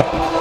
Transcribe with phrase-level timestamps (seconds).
[0.00, 0.39] Abbi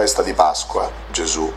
[0.00, 1.52] festa di Pasqua, Gesù,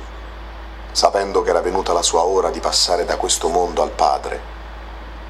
[0.92, 4.38] sapendo che era venuta la sua ora di passare da questo mondo al Padre,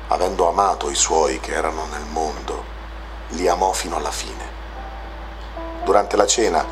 [0.07, 2.63] avendo amato i suoi che erano nel mondo,
[3.27, 4.43] li amò fino alla fine.
[5.83, 6.65] Durante la cena,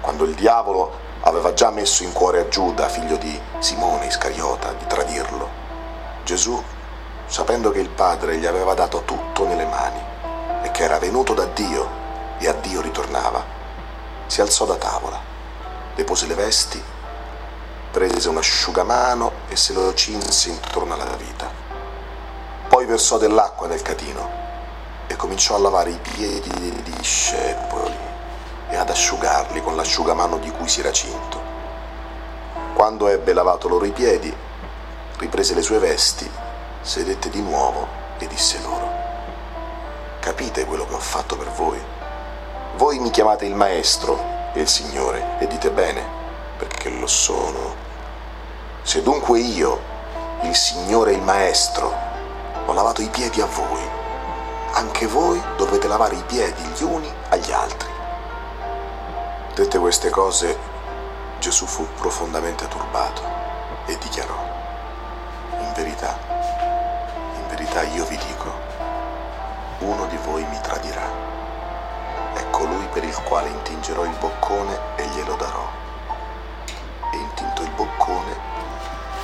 [0.00, 4.86] quando il diavolo aveva già messo in cuore a Giuda, figlio di Simone Iscariota, di
[4.86, 5.46] tradirlo,
[6.24, 6.58] Gesù,
[7.26, 10.00] sapendo che il Padre gli aveva dato tutto nelle mani
[10.62, 11.86] e che era venuto da Dio
[12.38, 13.44] e a Dio ritornava,
[14.24, 15.15] si alzò da tavola,
[16.06, 16.80] depose le vesti,
[17.90, 21.50] prese un asciugamano e se lo cinse intorno alla vita.
[22.68, 24.30] Poi versò dell'acqua nel catino
[25.08, 27.96] e cominciò a lavare i piedi dei discepoli
[28.68, 31.42] e ad asciugarli con l'asciugamano di cui si era cinto.
[32.74, 34.32] Quando ebbe lavato loro i piedi,
[35.18, 36.30] riprese le sue vesti,
[36.82, 37.84] sedette di nuovo
[38.18, 38.88] e disse loro,
[40.20, 41.82] capite quello che ho fatto per voi?
[42.76, 46.02] Voi mi chiamate il Maestro il Signore e dite bene,
[46.56, 47.74] perché lo sono.
[48.82, 49.80] Se dunque io,
[50.42, 51.92] il Signore e il Maestro,
[52.64, 53.82] ho lavato i piedi a voi,
[54.72, 57.88] anche voi dovete lavare i piedi gli uni agli altri.
[59.54, 60.56] Dette queste cose,
[61.38, 63.22] Gesù fu profondamente turbato
[63.86, 64.38] e dichiarò,
[65.60, 66.18] in verità,
[67.34, 68.52] in verità io vi dico,
[69.78, 71.15] uno di voi mi tradirà.
[72.96, 75.68] Per il quale intingerò il boccone e glielo darò.
[77.12, 78.36] E intinto il boccone,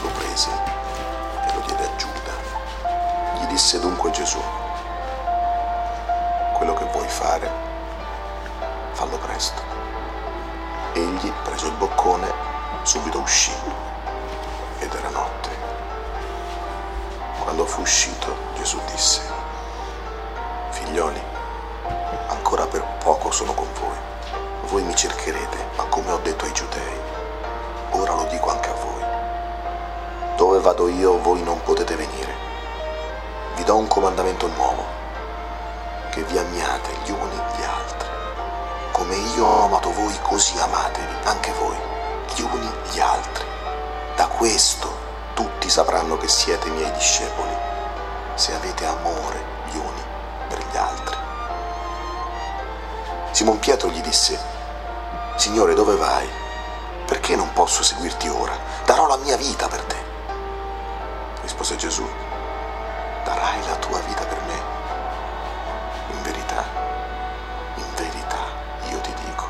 [0.02, 2.32] lo prese e lo diede a Giuda.
[3.38, 4.38] Gli disse dunque Gesù,
[6.52, 7.50] quello che vuoi fare,
[8.92, 9.62] fallo presto.
[10.92, 12.30] Egli, preso il boccone,
[12.82, 13.54] subito uscì
[14.80, 15.48] ed era notte.
[17.42, 19.22] Quando fu uscito, Gesù disse,
[20.72, 21.31] figlioli,
[23.32, 23.96] sono con voi.
[24.68, 27.00] Voi mi cercherete, ma come ho detto ai giudei,
[27.90, 29.04] ora lo dico anche a voi.
[30.36, 32.34] Dove vado io, voi non potete venire.
[33.56, 34.84] Vi do un comandamento nuovo
[36.10, 38.08] che vi amiate gli uni gli altri.
[38.92, 41.76] Come io ho amato voi, così amatevi anche voi,
[42.34, 43.44] gli uni gli altri.
[44.14, 44.90] Da questo
[45.34, 47.56] tutti sapranno che siete miei discepoli,
[48.34, 49.51] se avete amore
[53.32, 54.38] Simon Pietro gli disse,
[55.36, 56.28] Signore, dove vai?
[57.06, 58.52] Perché non posso seguirti ora?
[58.84, 59.96] Darò la mia vita per te.
[61.40, 62.06] Rispose Gesù,
[63.24, 64.60] darai la tua vita per me
[66.12, 66.64] in verità,
[67.76, 68.44] in verità,
[68.90, 69.46] io ti dico,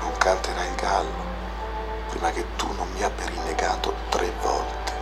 [0.00, 1.28] non canterai il gallo
[2.08, 4.92] prima che tu non mi abbia rinnegato tre volte.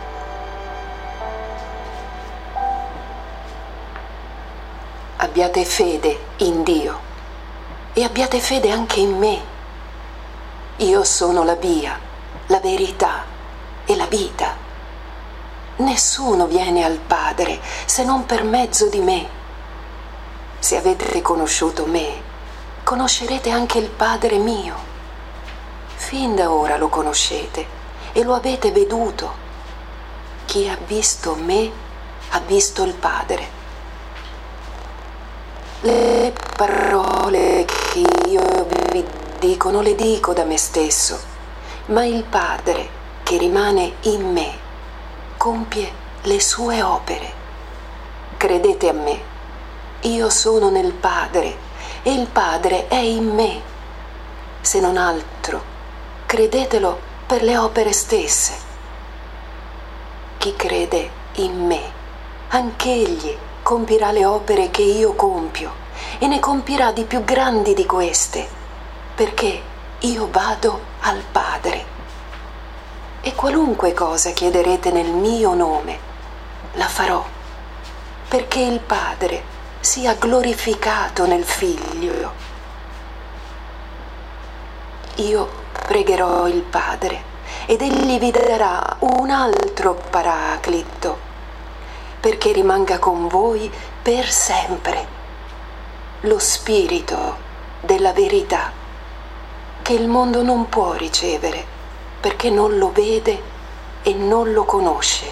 [5.17, 7.08] Abbiate fede in Dio
[7.99, 9.41] e abbiate fede anche in me.
[10.77, 11.99] Io sono la via,
[12.45, 13.25] la verità
[13.83, 14.55] e la vita.
[15.77, 19.27] Nessuno viene al Padre se non per mezzo di me.
[20.59, 22.21] Se avete conosciuto me,
[22.85, 24.75] conoscerete anche il Padre mio.
[25.95, 27.65] Fin da ora lo conoscete
[28.13, 29.47] e lo avete veduto.
[30.45, 31.69] Chi ha visto me
[32.29, 33.57] ha visto il Padre.
[35.81, 37.78] Le parole che
[38.29, 39.03] io vi
[39.39, 41.19] dico non le dico da me stesso,
[41.87, 42.87] ma il Padre
[43.23, 44.51] che rimane in me
[45.35, 47.33] compie le sue opere.
[48.37, 49.21] Credete a me
[50.01, 51.57] io sono nel Padre
[52.03, 53.61] e il Padre è in me.
[54.61, 55.61] Se non altro,
[56.27, 58.53] credetelo per le opere stesse.
[60.37, 61.81] Chi crede in me,
[62.49, 65.78] anch'egli compirà le opere che io compio
[66.17, 68.47] e ne compirà di più grandi di queste,
[69.15, 69.61] perché
[69.99, 71.97] io vado al Padre.
[73.21, 75.99] E qualunque cosa chiederete nel mio nome,
[76.73, 77.25] la farò,
[78.27, 79.43] perché il Padre
[79.79, 82.31] sia glorificato nel Figlio.
[85.15, 85.49] Io
[85.85, 87.23] pregherò il Padre
[87.65, 91.27] ed egli vi darà un altro paraclito
[92.19, 95.18] perché rimanga con voi per sempre
[96.21, 97.37] lo Spirito
[97.79, 98.73] della verità
[99.81, 101.65] che il mondo non può ricevere
[102.19, 103.41] perché non lo vede
[104.03, 105.31] e non lo conosce.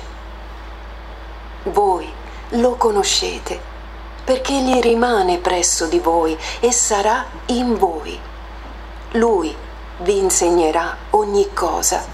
[1.63, 2.09] Voi
[2.51, 3.59] lo conoscete
[4.23, 8.17] perché egli rimane presso di voi e sarà in voi.
[9.11, 9.53] Lui
[9.99, 12.05] vi insegnerà ogni cosa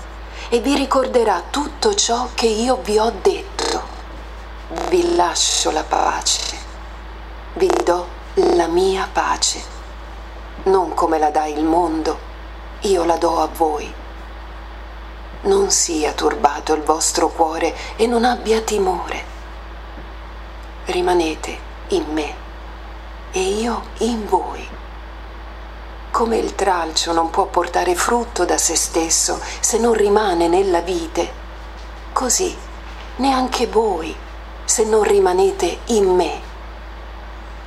[0.50, 3.82] e vi ricorderà tutto ciò che io vi ho detto.
[4.90, 6.58] Vi lascio la pace,
[7.54, 9.62] vi do la mia pace,
[10.64, 12.32] non come la dà il mondo.
[12.82, 13.94] io la do a voi.
[15.42, 19.24] Non sia turbato il vostro cuore e non abbia timore.
[20.86, 21.58] Rimanete
[21.90, 22.34] in me
[23.32, 24.68] e io in voi.
[26.10, 31.32] Come il tralcio non può portare frutto da se stesso se non rimane nella vite,
[32.14, 32.56] così
[33.18, 34.16] neanche voi
[34.66, 36.53] se non rimanete in me.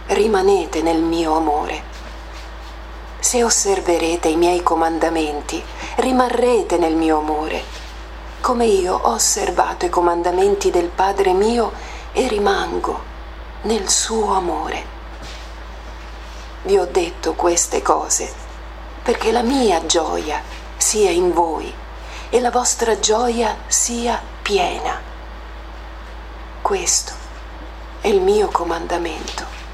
[0.08, 1.82] Rimanete nel mio amore.
[3.18, 5.60] Se osserverete i miei comandamenti,
[5.96, 7.60] rimarrete nel mio amore,
[8.40, 11.72] come io ho osservato i comandamenti del Padre mio
[12.12, 13.02] e rimango
[13.62, 14.84] nel suo amore.
[16.62, 18.32] Vi ho detto queste cose
[19.02, 20.40] perché la mia gioia
[20.76, 21.74] sia in voi
[22.30, 25.00] e la vostra gioia sia piena.
[26.62, 27.12] Questo
[28.00, 29.64] è il mio comandamento,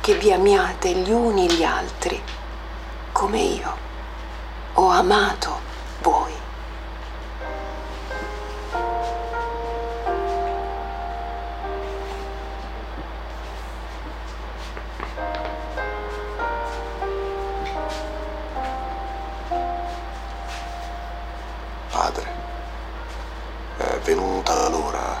[0.00, 2.20] che vi amiate gli uni gli altri
[3.12, 3.76] come io
[4.74, 5.60] ho amato
[6.00, 6.32] voi.
[21.90, 22.26] Padre,
[23.76, 25.20] è venuta l'ora.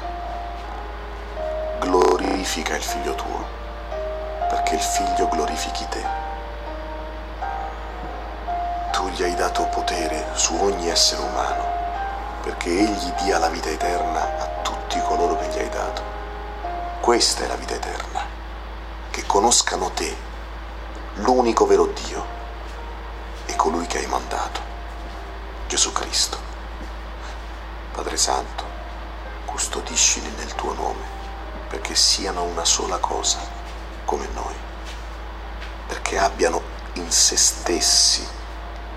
[1.80, 3.39] Glorifica il figlio tuo,
[4.70, 6.04] perché il figlio glorifichi te.
[8.92, 11.64] Tu gli hai dato potere su ogni essere umano,
[12.42, 16.02] perché egli dia la vita eterna a tutti coloro che gli hai dato.
[17.00, 18.24] Questa è la vita eterna,
[19.10, 20.14] che conoscano te,
[21.14, 22.24] l'unico vero Dio,
[23.46, 24.60] e colui che hai mandato,
[25.66, 26.38] Gesù Cristo.
[27.90, 28.64] Padre Santo,
[29.46, 31.04] custodiscili nel tuo nome,
[31.68, 33.58] perché siano una sola cosa
[34.04, 34.54] come noi,
[35.86, 36.62] perché abbiano
[36.94, 38.26] in se stessi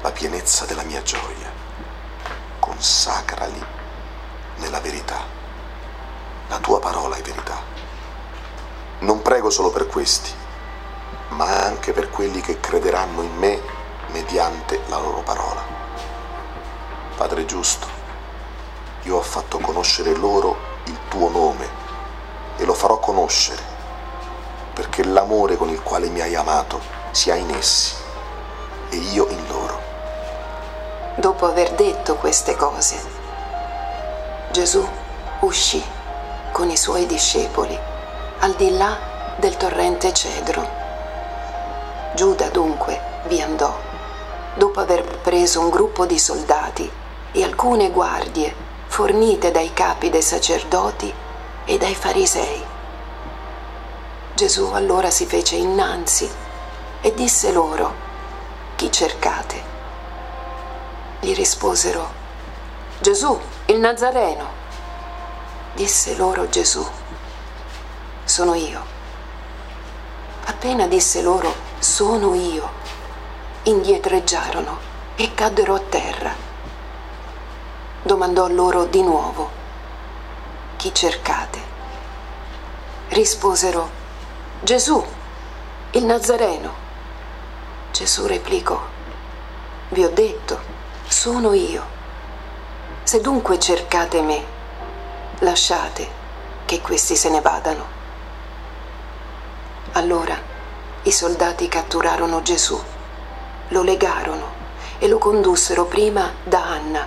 [0.02, 1.52] la pienezza della mia gioia.
[2.60, 3.64] Consacrali
[4.58, 5.22] nella verità.
[6.48, 7.62] La tua parola è verità.
[9.00, 10.32] Non prego solo per questi,
[11.30, 13.62] ma anche per quelli che crederanno in me
[14.08, 15.62] mediante la loro parola.
[17.16, 17.88] Padre giusto,
[19.04, 21.70] io ho fatto conoscere loro il tuo nome
[22.58, 23.62] e lo farò conoscere,
[24.74, 26.80] perché l'amore con il quale mi hai amato
[27.12, 27.94] sia in essi
[28.90, 29.82] e io in loro.
[31.16, 33.00] Dopo aver detto queste cose,
[34.52, 34.88] Gesù
[35.42, 35.84] uscì
[36.52, 37.78] con i suoi discepoli
[38.40, 40.68] al di là del torrente Cedro.
[42.14, 43.76] Giuda dunque vi andò,
[44.56, 46.92] dopo aver preso un gruppo di soldati
[47.32, 48.54] e alcune guardie
[48.88, 51.12] fornite dai capi dei sacerdoti
[51.66, 52.73] e dai farisei.
[54.36, 56.28] Gesù allora si fece innanzi
[57.02, 57.94] e disse loro,
[58.76, 59.62] chi cercate?
[61.20, 62.12] Gli risposero,
[63.00, 64.62] Gesù, il Nazareno.
[65.76, 66.84] Disse loro Gesù,
[68.24, 68.84] sono io.
[70.46, 72.70] Appena disse loro, sono io,
[73.64, 74.80] indietreggiarono
[75.16, 76.34] e caddero a terra.
[78.02, 79.50] Domandò loro di nuovo,
[80.78, 81.62] chi cercate?
[83.10, 84.02] Risposero,
[84.64, 85.06] Gesù,
[85.92, 86.74] il Nazareno.
[87.92, 88.82] Gesù replicò,
[89.90, 90.58] vi ho detto,
[91.06, 91.84] sono io.
[93.04, 94.42] Se dunque cercate me,
[95.40, 96.08] lasciate
[96.64, 97.86] che questi se ne vadano.
[99.92, 100.40] Allora
[101.02, 102.82] i soldati catturarono Gesù,
[103.68, 104.48] lo legarono
[104.98, 107.06] e lo condussero prima da Anna.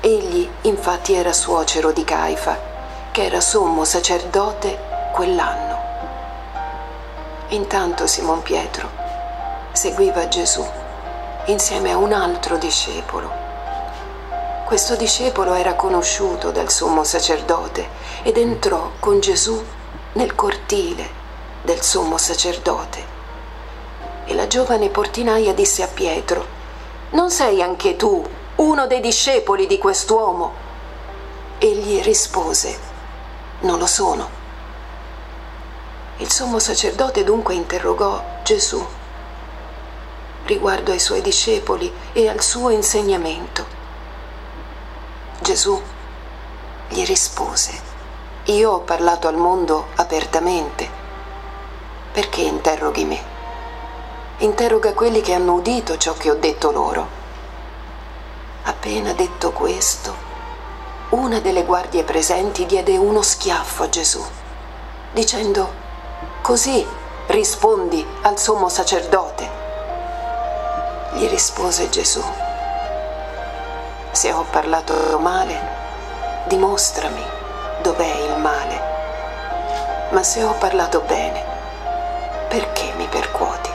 [0.00, 2.58] Egli infatti era suocero di Caifa,
[3.12, 4.76] che era sommo sacerdote
[5.12, 5.73] quell'anno.
[7.48, 8.88] Intanto Simon Pietro
[9.72, 10.66] seguiva Gesù
[11.46, 13.30] insieme a un altro discepolo.
[14.64, 17.86] Questo discepolo era conosciuto dal sommo sacerdote
[18.22, 19.62] ed entrò con Gesù
[20.14, 21.06] nel cortile
[21.60, 23.12] del sommo sacerdote.
[24.24, 26.46] E la giovane portinaia disse a Pietro,
[27.10, 28.26] non sei anche tu
[28.56, 30.52] uno dei discepoli di quest'uomo?
[31.58, 32.78] Egli rispose,
[33.60, 34.43] non lo sono.
[36.18, 38.84] Il sommo sacerdote dunque interrogò Gesù
[40.44, 43.66] riguardo ai suoi discepoli e al suo insegnamento.
[45.40, 45.80] Gesù
[46.88, 47.80] gli rispose,
[48.44, 50.88] io ho parlato al mondo apertamente,
[52.12, 53.32] perché interroghi me?
[54.38, 57.22] Interroga quelli che hanno udito ciò che ho detto loro.
[58.64, 60.14] Appena detto questo,
[61.10, 64.22] una delle guardie presenti diede uno schiaffo a Gesù,
[65.12, 65.82] dicendo,
[66.44, 66.86] così
[67.28, 69.48] rispondi al sommo sacerdote.
[71.12, 72.22] Gli rispose Gesù,
[74.10, 75.58] Se ho parlato male,
[76.44, 77.24] dimostrami
[77.80, 78.82] dov'è il male.
[80.10, 81.42] Ma se ho parlato bene,
[82.48, 83.70] perché mi percuoti?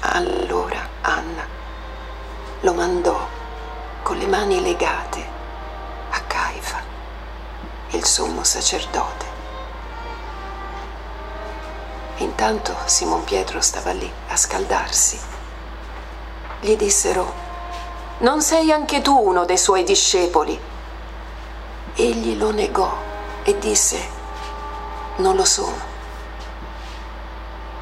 [0.00, 1.46] Allora Anna
[2.62, 3.24] lo mandò
[4.02, 5.33] con le mani legate
[7.94, 9.24] il sommo sacerdote.
[12.18, 15.18] Intanto Simon Pietro stava lì a scaldarsi.
[16.60, 17.32] Gli dissero,
[18.18, 20.58] non sei anche tu uno dei suoi discepoli?
[21.94, 22.92] Egli lo negò
[23.42, 24.08] e disse,
[25.16, 25.92] non lo sono.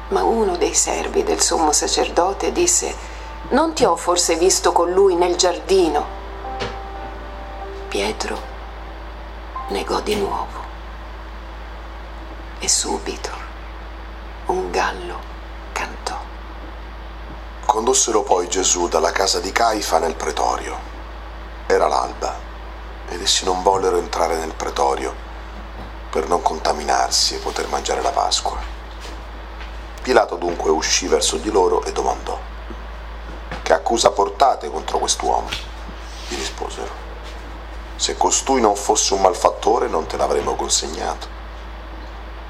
[0.09, 2.95] Ma uno dei servi del sommo sacerdote disse,
[3.49, 6.21] non ti ho forse visto con lui nel giardino?
[7.87, 8.52] Pietro
[9.69, 10.61] negò di nuovo
[12.59, 13.31] e subito
[14.47, 15.19] un gallo
[15.71, 16.19] cantò.
[17.65, 20.77] Condussero poi Gesù dalla casa di Caifa nel pretorio.
[21.65, 22.35] Era l'alba
[23.07, 25.13] ed essi non vollero entrare nel pretorio
[26.09, 28.57] per non contaminarsi e poter mangiare la Pasqua.
[30.01, 32.37] Pilato dunque uscì verso di loro e domandò,
[33.61, 35.47] che accusa portate contro quest'uomo?
[36.27, 37.02] Gli risposero,
[38.03, 41.25] se costui non fosse un malfattore non te l'avremmo consegnato.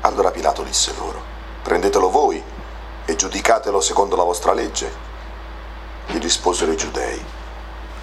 [0.02, 1.22] Allora Pilato disse loro,
[1.62, 2.44] prendetelo voi
[3.06, 4.92] e giudicatelo secondo la vostra legge.
[6.08, 7.24] Gli risposero i giudei,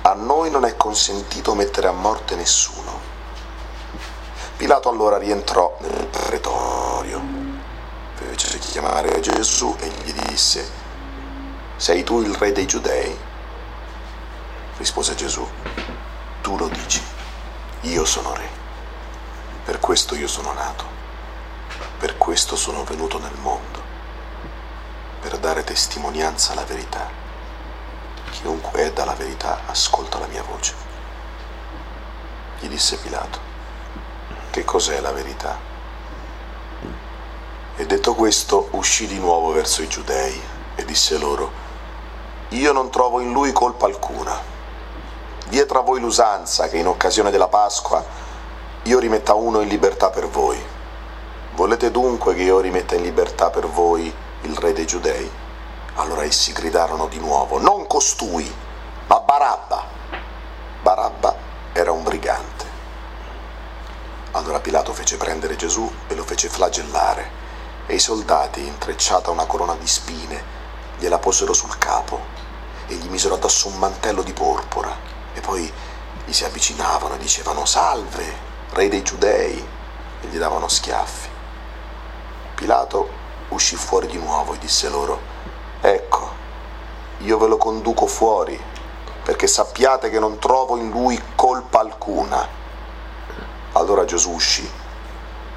[0.02, 3.00] a noi non è consentito mettere a morte nessuno.
[4.56, 7.20] Pilato allora rientrò nel pretorio,
[8.14, 10.70] fece chiamare Gesù e gli disse,
[11.74, 13.18] sei tu il re dei giudei?
[14.76, 15.44] Rispose Gesù,
[16.42, 17.09] tu lo dici,
[17.82, 18.46] io sono re,
[19.64, 20.84] per questo io sono nato,
[21.98, 23.80] per questo sono venuto nel mondo,
[25.20, 27.08] per dare testimonianza alla verità.
[28.32, 30.74] Chiunque è dalla verità ascolta la mia voce.
[32.58, 33.38] Gli disse Pilato,
[34.50, 35.58] che cos'è la verità?
[37.76, 40.38] E detto questo uscì di nuovo verso i giudei
[40.74, 41.50] e disse loro,
[42.48, 44.49] io non trovo in lui colpa alcuna.
[45.50, 48.04] Vi è tra voi l'usanza che in occasione della Pasqua
[48.84, 50.56] io rimetta uno in libertà per voi.
[51.54, 55.28] Volete dunque che io rimetta in libertà per voi il re dei giudei?
[55.94, 58.48] Allora essi gridarono di nuovo, non costui,
[59.08, 59.84] ma Barabba.
[60.82, 61.34] Barabba
[61.72, 62.64] era un brigante.
[64.30, 67.28] Allora Pilato fece prendere Gesù e lo fece flagellare,
[67.86, 70.44] e i soldati, intrecciata una corona di spine,
[70.96, 72.20] gliela posero sul capo
[72.86, 75.72] e gli misero addosso un mantello di porpora, e poi
[76.24, 79.66] gli si avvicinavano e dicevano salve, re dei giudei,
[80.22, 81.28] e gli davano schiaffi.
[82.54, 83.08] Pilato
[83.48, 85.20] uscì fuori di nuovo e disse loro,
[85.80, 86.30] ecco,
[87.18, 88.58] io ve lo conduco fuori,
[89.22, 92.46] perché sappiate che non trovo in lui colpa alcuna.
[93.72, 94.68] Allora Gesù uscì,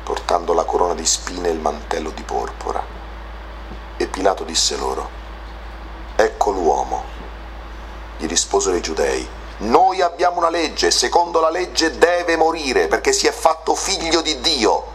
[0.03, 2.83] portando la corona di spine e il mantello di porpora.
[3.97, 5.09] E Pilato disse loro,
[6.15, 7.03] ecco l'uomo.
[8.17, 13.27] Gli risposero i giudei, noi abbiamo una legge, secondo la legge deve morire perché si
[13.27, 14.91] è fatto figlio di Dio.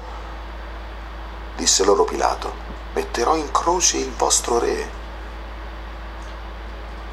[1.56, 2.52] Disse loro Pilato,
[2.92, 4.96] metterò in croce il vostro re.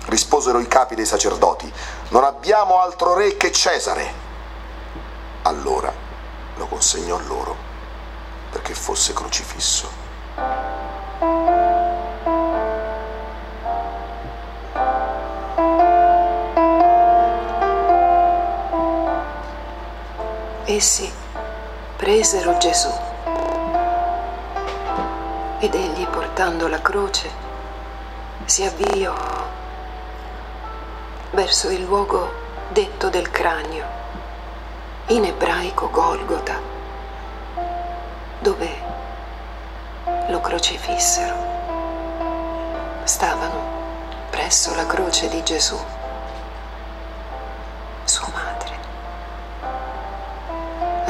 [0.05, 1.71] Risposero i capi dei sacerdoti,
[2.09, 4.23] non abbiamo altro re che Cesare.
[5.43, 5.93] Allora
[6.55, 7.55] lo consegnò loro
[8.51, 10.03] perché fosse crocifisso.
[20.67, 21.13] Essi
[21.95, 22.91] presero Gesù
[25.59, 27.29] ed egli portando la croce
[28.45, 29.13] si avviò
[31.33, 32.31] verso il luogo
[32.69, 33.85] detto del cranio,
[35.07, 36.59] in ebraico Golgota,
[38.39, 38.69] dove
[40.29, 41.35] lo crocifissero.
[43.03, 43.61] Stavano
[44.31, 45.77] presso la croce di Gesù,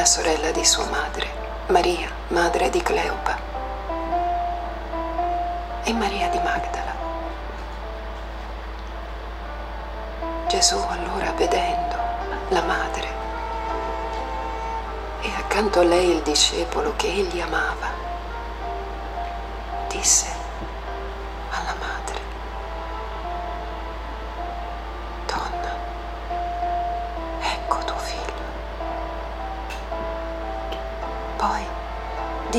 [0.05, 1.27] la sorella di sua madre,
[1.69, 3.39] Maria, madre di Cleopa,
[5.83, 6.93] e Maria di Magdala.
[10.47, 11.95] Gesù allora vedendo
[12.49, 13.07] la madre
[15.21, 17.89] e accanto a lei il discepolo che egli amava,
[19.87, 20.34] disse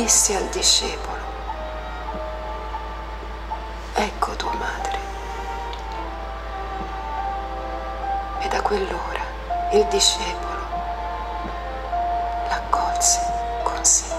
[0.02, 1.22] disse al discepolo,
[3.94, 4.98] ecco tua madre.
[8.40, 9.22] E da quell'ora
[9.72, 10.64] il discepolo
[12.46, 13.20] l'accolse
[13.62, 14.14] con sé.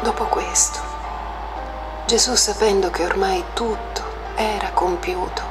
[0.00, 0.80] Dopo questo,
[2.06, 4.02] Gesù sapendo che ormai tutto
[4.34, 5.42] era compiuto,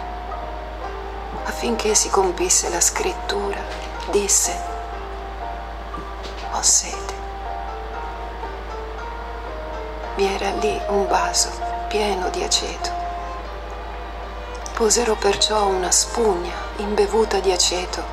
[1.45, 3.61] affinché si compisse la scrittura,
[4.11, 4.66] disse,
[10.49, 11.49] Lì un vaso
[11.87, 12.89] pieno di aceto.
[14.73, 18.03] Posero perciò una spugna imbevuta di aceto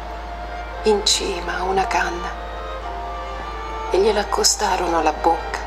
[0.84, 2.28] in cima a una canna
[3.90, 5.58] e gliela accostarono alla bocca.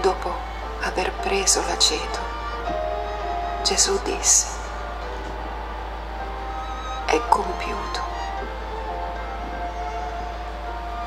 [0.00, 0.34] Dopo
[0.80, 2.18] aver preso l'aceto,
[3.62, 4.46] Gesù disse,
[7.04, 8.00] è compiuto.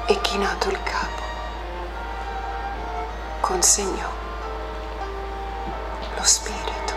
[0.05, 1.18] E chinato il capo,
[3.59, 4.09] consegnò
[6.15, 6.93] lo spirito.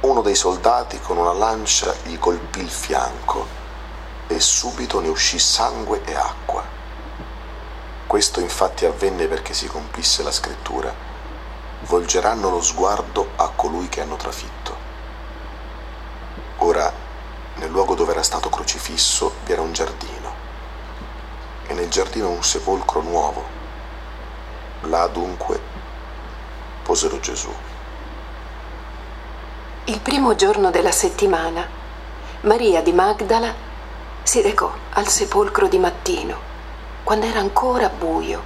[0.00, 3.46] Uno dei soldati con una lancia gli colpì il fianco
[4.26, 6.59] e subito ne uscì sangue e acqua.
[8.10, 10.92] Questo infatti avvenne perché si compisse la scrittura.
[11.82, 14.76] Volgeranno lo sguardo a colui che hanno trafitto.
[16.56, 16.92] Ora,
[17.54, 20.34] nel luogo dove era stato crocifisso vi era un giardino
[21.68, 23.44] e nel giardino un sepolcro nuovo.
[24.80, 25.60] Là dunque
[26.82, 27.54] posero Gesù.
[29.84, 31.64] Il primo giorno della settimana,
[32.40, 33.54] Maria di Magdala
[34.24, 36.49] si recò al sepolcro di mattino,
[37.10, 38.40] quando era ancora buio,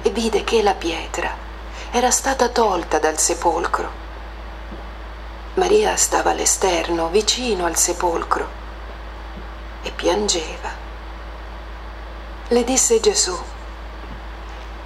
[0.00, 1.30] e vide che la pietra
[1.90, 3.90] era stata tolta dal sepolcro.
[5.52, 8.48] Maria stava all'esterno, vicino al sepolcro,
[9.82, 10.70] e piangeva.
[12.48, 13.38] Le disse Gesù,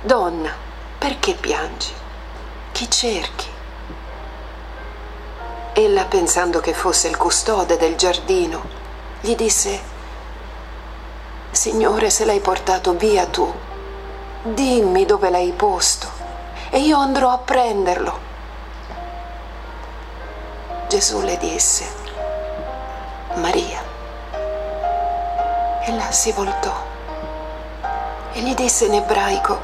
[0.01, 0.53] Donna,
[0.99, 1.93] perché piangi?
[2.73, 3.49] Chi cerchi?
[5.75, 8.65] Ella, pensando che fosse il custode del giardino,
[9.21, 9.92] gli disse,
[11.53, 13.53] Signore, se l'hai portato via tu,
[14.43, 16.09] dimmi dove l'hai posto
[16.71, 18.19] e io andrò a prenderlo.
[20.89, 21.87] Gesù le disse,
[23.35, 23.81] Maria.
[25.83, 26.73] Ella si voltò
[28.33, 29.61] e gli disse in ebraico,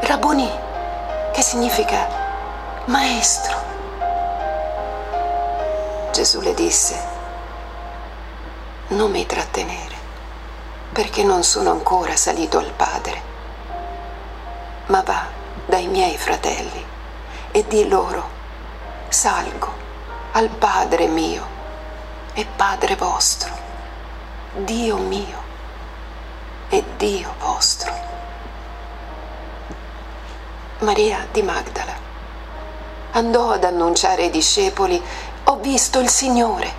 [0.00, 0.50] Rabboni,
[1.32, 2.08] che significa
[2.86, 3.56] maestro.
[6.12, 7.00] Gesù le disse,
[8.88, 9.89] non mi trattenere,
[10.92, 13.22] perché non sono ancora salito al Padre,
[14.86, 15.26] ma va
[15.66, 16.84] dai miei fratelli
[17.52, 18.28] e di loro,
[19.08, 19.72] salgo
[20.32, 21.46] al Padre mio
[22.32, 23.52] e Padre vostro,
[24.54, 25.42] Dio mio
[26.68, 27.92] e Dio vostro.
[30.80, 31.94] Maria di Magdala
[33.12, 35.00] andò ad annunciare ai discepoli
[35.44, 36.72] ho visto il Signore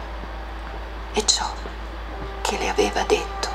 [1.13, 1.45] e ciò
[2.41, 3.50] che le aveva detto.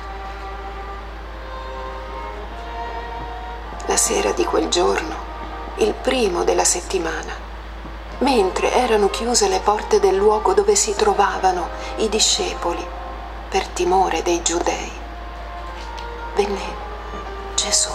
[3.86, 5.14] La sera di quel giorno,
[5.76, 7.32] il primo della settimana,
[8.18, 12.84] mentre erano chiuse le porte del luogo dove si trovavano i discepoli
[13.48, 14.90] per timore dei giudei,
[16.34, 16.84] venne
[17.54, 17.90] Gesù,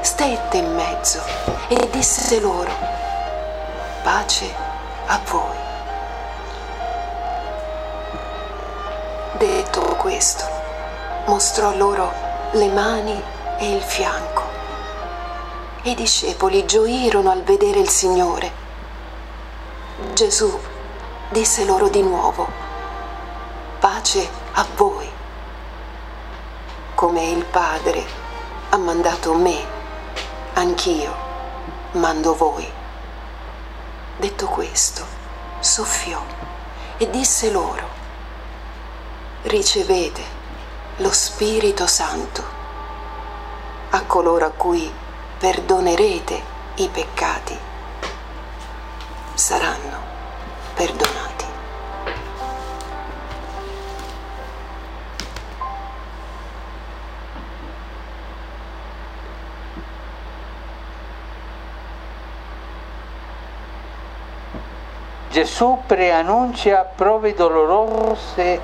[0.00, 1.20] stette in mezzo
[1.68, 2.70] e disse loro,
[4.02, 4.54] pace
[5.06, 5.62] a voi.
[9.32, 10.44] Detto questo,
[11.26, 12.12] mostrò loro
[12.52, 13.20] le mani
[13.58, 14.43] e il fianco.
[15.86, 18.50] I discepoli gioirono al vedere il Signore.
[20.14, 20.58] Gesù
[21.28, 22.48] disse loro di nuovo,
[23.80, 25.06] pace a voi.
[26.94, 28.02] Come il Padre
[28.70, 29.62] ha mandato me,
[30.54, 31.14] anch'io
[31.92, 32.66] mando voi.
[34.16, 35.04] Detto questo,
[35.60, 36.22] soffiò
[36.96, 37.86] e disse loro,
[39.42, 40.22] ricevete
[40.96, 42.42] lo Spirito Santo
[43.90, 45.02] a coloro a cui
[45.38, 46.40] perdonerete
[46.76, 47.58] i peccati
[49.34, 49.98] saranno
[50.74, 51.44] perdonati.
[65.30, 68.60] Gesù preannuncia prove dolorose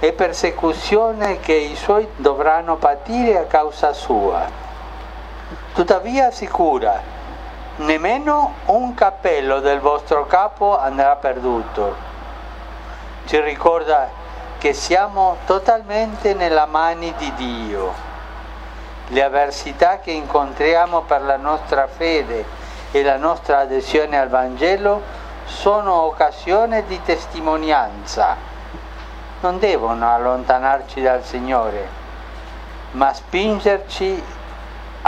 [0.00, 4.65] e persecuzione che i suoi dovranno patire a causa sua.
[5.76, 7.02] Tuttavia assicura,
[7.76, 11.94] nemmeno un cappello del vostro capo andrà perduto.
[13.26, 14.08] Ci ricorda
[14.56, 17.92] che siamo totalmente nella mani di Dio.
[19.08, 22.42] Le avversità che incontriamo per la nostra fede
[22.90, 25.02] e la nostra adesione al Vangelo
[25.44, 28.34] sono occasione di testimonianza.
[29.40, 31.86] Non devono allontanarci dal Signore,
[32.92, 34.35] ma spingerci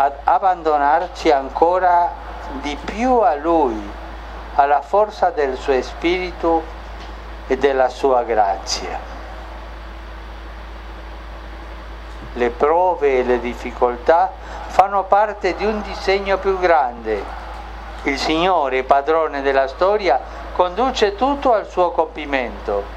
[0.01, 2.09] ad abbandonarci ancora
[2.61, 3.91] di più a Lui,
[4.55, 6.63] alla forza del suo Spirito
[7.49, 8.97] e della sua grazia.
[12.35, 14.31] Le prove e le difficoltà
[14.67, 17.21] fanno parte di un disegno più grande.
[18.05, 20.21] Il Signore, padrone della storia,
[20.53, 22.97] conduce tutto al suo compimento.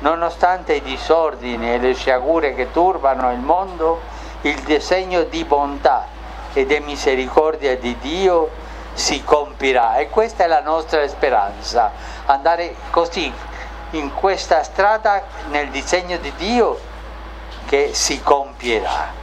[0.00, 4.00] Nonostante i disordini e le sciagure che turbano il mondo,
[4.42, 6.06] il disegno di bontà
[6.52, 8.50] e di misericordia di Dio
[8.94, 9.96] si compirà.
[9.96, 11.92] E questa è la nostra speranza,
[12.26, 13.32] andare così
[13.90, 16.78] in questa strada nel disegno di Dio
[17.66, 19.18] che si compierà.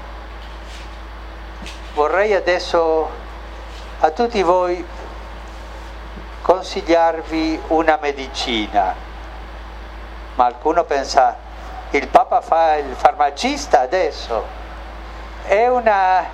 [1.94, 3.10] Vorrei adesso
[4.00, 4.86] a tutti voi
[6.42, 8.96] consigliarvi una medicina,
[10.36, 11.36] ma qualcuno pensa,
[11.90, 14.46] il Papa fa il farmacista adesso,
[15.48, 16.26] è una,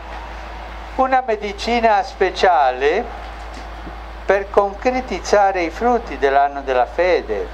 [0.95, 3.05] una medicina speciale
[4.25, 7.47] per concretizzare i frutti dell'anno della fede,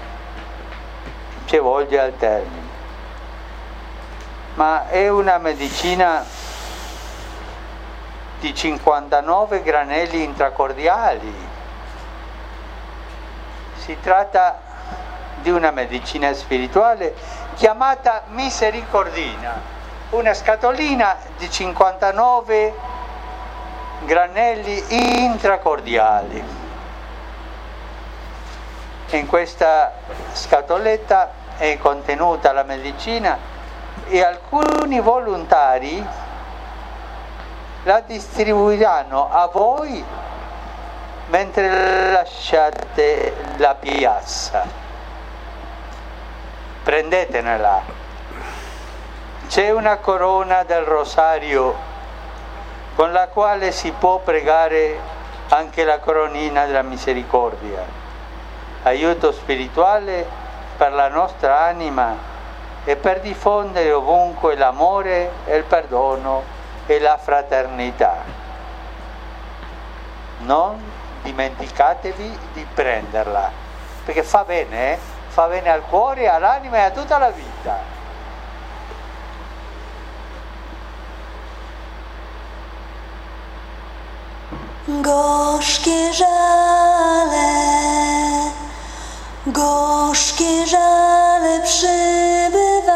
[1.46, 2.70] ci voglia al termine
[4.60, 6.26] ma è una medicina
[8.42, 11.34] di 59 granelli intracordiali.
[13.76, 14.60] Si tratta
[15.42, 17.16] di una medicina spirituale
[17.56, 19.62] chiamata misericordina,
[20.12, 22.74] una scatolina di 59
[24.06, 24.84] granelli
[25.24, 26.44] intracordiali.
[29.12, 29.94] In questa
[30.34, 33.38] scatoletta è contenuta la medicina
[34.08, 36.04] e alcuni volontari
[37.84, 40.04] la distribuiranno a voi
[41.28, 44.66] mentre lasciate la piazza.
[46.84, 48.08] Prendetela.
[49.50, 51.76] C'è una corona del rosario
[52.94, 54.96] con la quale si può pregare
[55.48, 57.84] anche la coronina della misericordia.
[58.84, 60.24] Aiuto spirituale
[60.78, 62.16] per la nostra anima
[62.84, 66.44] e per diffondere ovunque l'amore e il perdono
[66.86, 68.18] e la fraternità.
[70.42, 70.80] Non
[71.24, 73.50] dimenticatevi di prenderla,
[74.06, 75.00] perché fa bene, eh?
[75.30, 77.99] fa bene al cuore, all'anima e a tutta la vita.
[84.90, 87.50] Gorzkie żale,
[89.48, 92.90] gorzkie żale przybywajcie.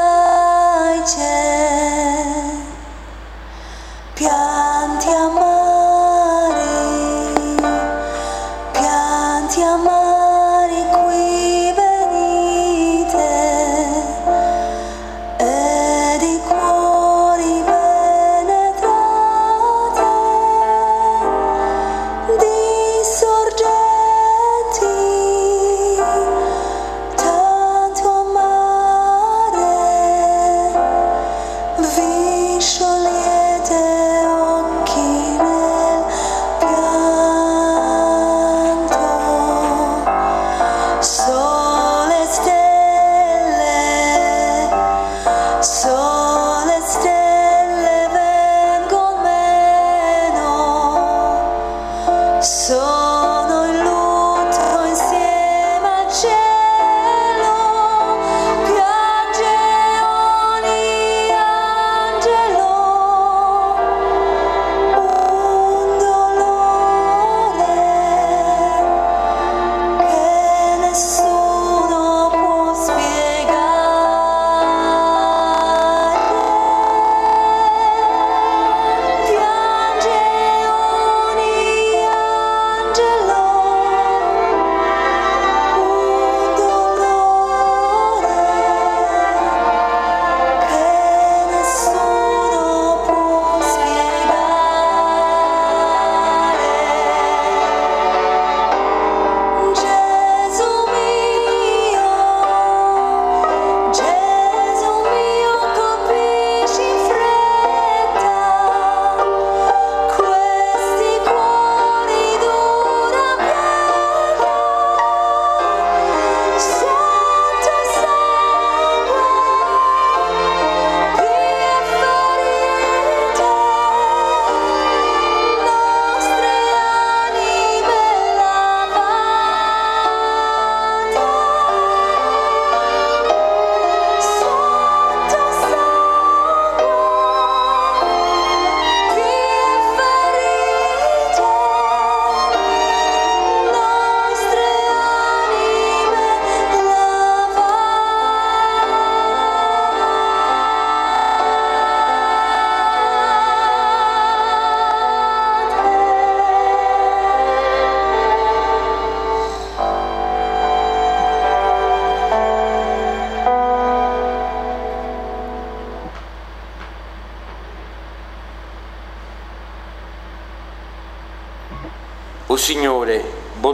[4.15, 5.92] Piantia ma.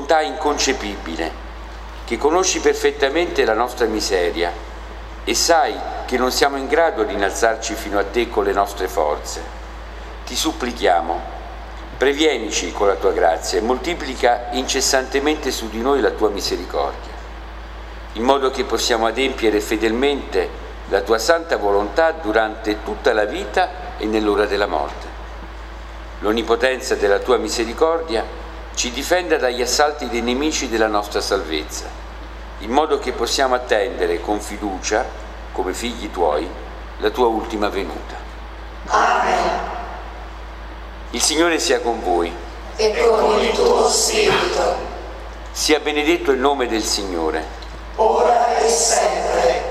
[0.10, 1.32] Bontà inconcepibile,
[2.04, 4.52] che conosci perfettamente la nostra miseria
[5.24, 5.76] e sai
[6.08, 9.40] che non siamo in grado di innalzarci fino a te con le nostre forze.
[10.26, 11.22] Ti supplichiamo,
[11.96, 17.14] previenici con la tua grazia e moltiplica incessantemente su di noi la tua misericordia,
[18.14, 20.50] in modo che possiamo adempiere fedelmente
[20.88, 25.06] la tua santa volontà durante tutta la vita e nell'ora della morte.
[26.22, 28.39] L'onnipotenza della tua misericordia
[28.80, 31.84] ci difenda dagli assalti dei nemici della nostra salvezza
[32.60, 35.06] in modo che possiamo attendere con fiducia,
[35.52, 36.50] come figli tuoi,
[37.00, 38.16] la tua ultima venuta.
[38.86, 39.60] Amen.
[41.10, 42.34] Il Signore sia con voi.
[42.78, 44.78] E con il tuo spirito,
[45.52, 47.46] Sia benedetto il nome del Signore.
[47.96, 49.64] ora e sempre.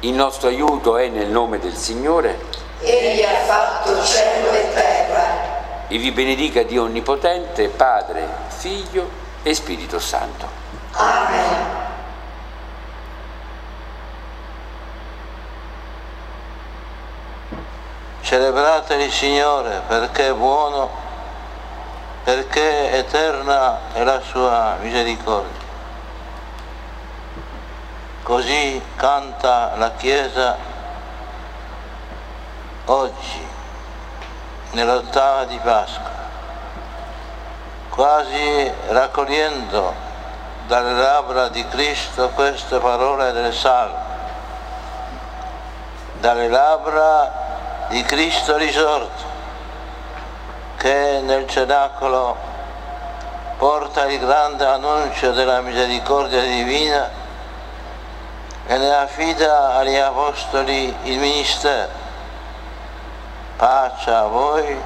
[0.00, 2.40] Il nostro aiuto è nel nome del Signore
[2.80, 5.55] Egli ha fatto cielo e terra.
[5.88, 9.08] E vi benedica Dio Onnipotente, Padre, Figlio
[9.42, 10.48] e Spirito Santo.
[10.92, 11.84] Amen.
[18.20, 20.90] Celebrate il Signore perché è buono,
[22.24, 25.64] perché eterna è la sua misericordia.
[28.24, 30.56] Così canta la Chiesa
[32.86, 33.46] oggi,
[34.76, 36.10] nell'ottava di Pasqua,
[37.88, 39.94] quasi raccogliendo
[40.66, 43.96] dalle labbra di Cristo queste parole del Salmo,
[46.20, 49.24] dalle labbra di Cristo risorto,
[50.76, 52.36] che nel cenacolo
[53.56, 57.08] porta il grande annuncio della misericordia divina
[58.66, 62.05] e ne affida agli apostoli il ministero.
[63.56, 64.76] Pace a voi,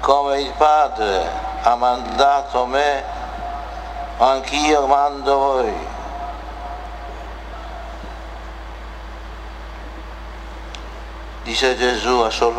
[0.00, 1.28] come il Padre
[1.62, 3.02] ha mandato me,
[4.18, 5.86] anch'io mando voi.
[11.42, 12.54] Dice Gesù a Sor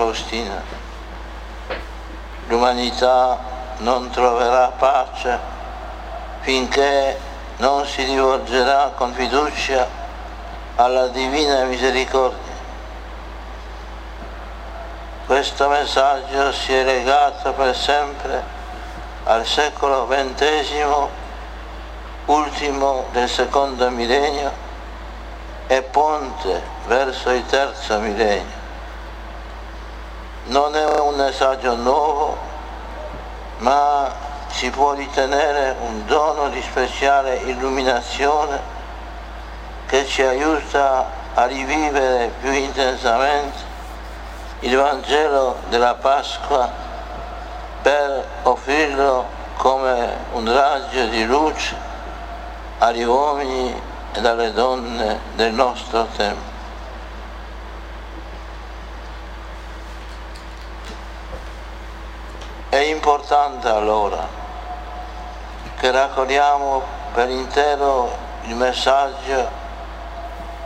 [2.48, 3.38] l'umanità
[3.78, 5.40] non troverà pace
[6.42, 7.20] finché
[7.58, 9.88] non si rivolgerà con fiducia
[10.76, 12.45] alla divina misericordia.
[15.26, 18.44] Questo messaggio si è legato per sempre
[19.24, 20.86] al secolo XX,
[22.26, 24.52] ultimo del secondo millennio,
[25.66, 28.54] e ponte verso il terzo millennio.
[30.44, 32.38] Non è un messaggio nuovo,
[33.58, 34.14] ma
[34.50, 38.62] si può ritenere un dono di speciale illuminazione
[39.88, 43.74] che ci aiuta a rivivere più intensamente
[44.60, 46.70] il Vangelo della Pasqua
[47.82, 49.26] per offrirlo
[49.58, 51.76] come un raggio di luce
[52.80, 53.82] agli uomini
[54.14, 56.54] e alle donne del nostro tempo.
[62.70, 64.28] È importante allora
[65.78, 66.84] che raccogliamo
[67.14, 68.12] per intero
[68.44, 69.64] il messaggio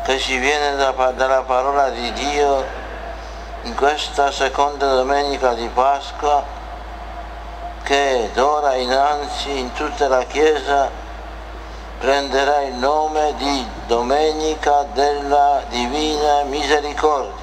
[0.03, 2.78] che ci viene da- dalla parola di Dio
[3.63, 6.43] in questa seconda domenica di Pasqua
[7.83, 10.89] che d'ora innanzi in tutta la Chiesa
[11.99, 17.33] prenderà il nome di Domenica della Divina Misericordia.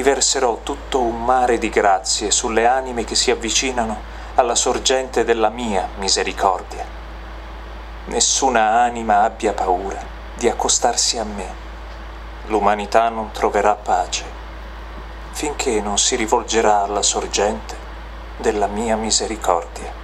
[0.00, 4.00] Riverserò tutto un mare di grazie sulle anime che si avvicinano
[4.36, 6.82] alla sorgente della mia misericordia.
[8.06, 10.02] Nessuna anima abbia paura
[10.34, 11.54] di accostarsi a me.
[12.46, 14.24] L'umanità non troverà pace
[15.32, 17.76] finché non si rivolgerà alla sorgente
[18.38, 19.99] della mia misericordia.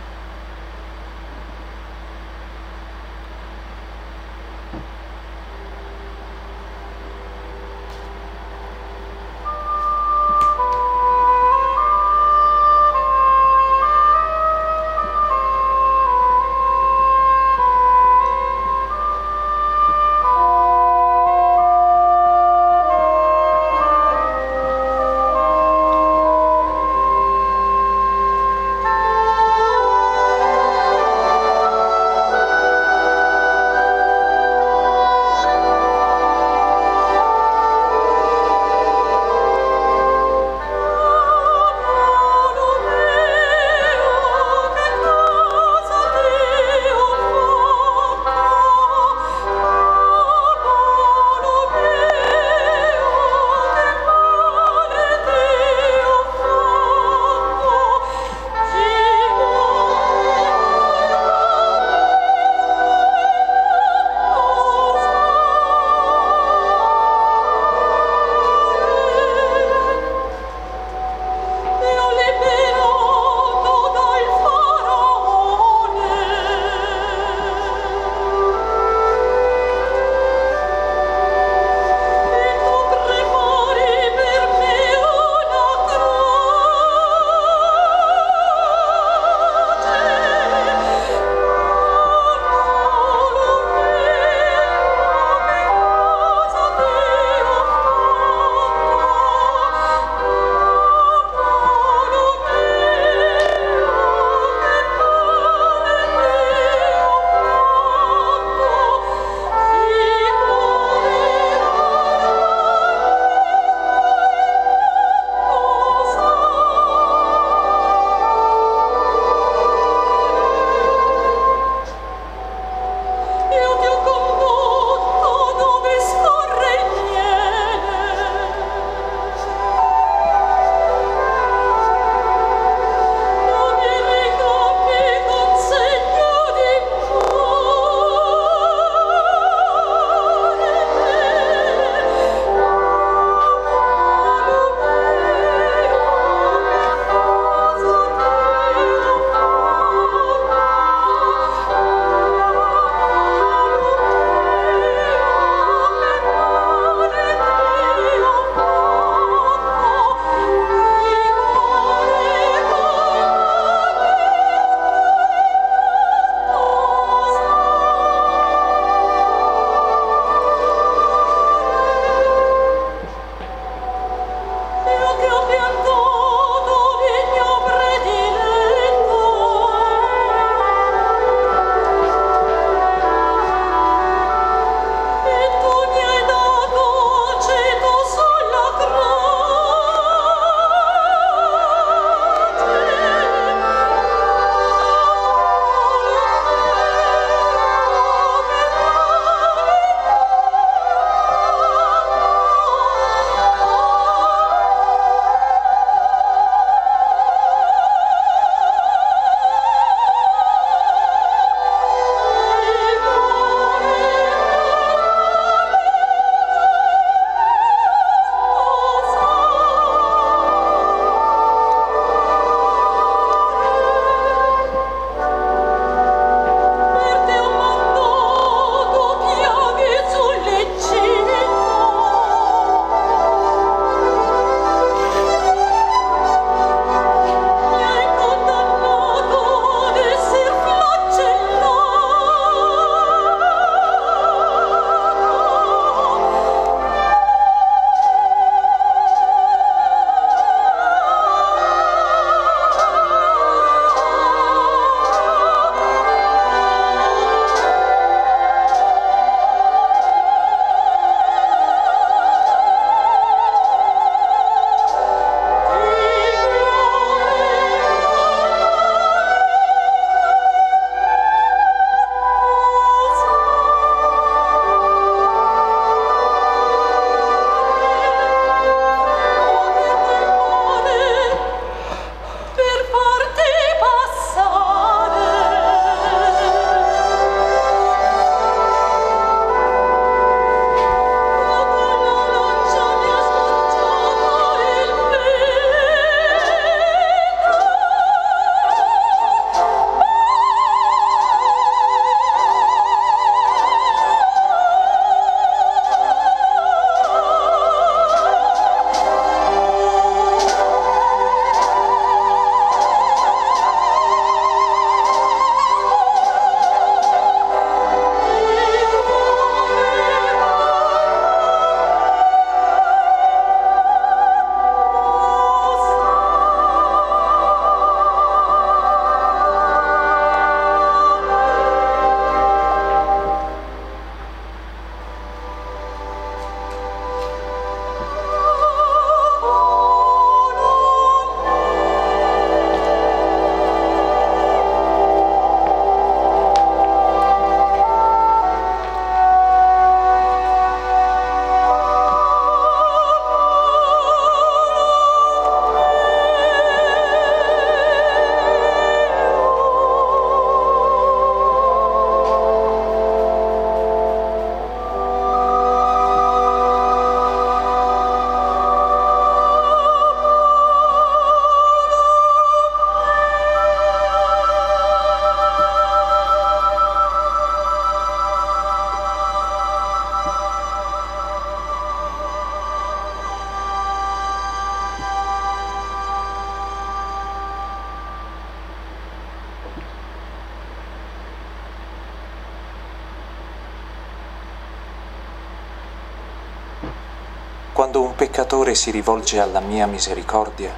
[397.77, 400.73] Quando un peccatore si rivolge alla mia misericordia,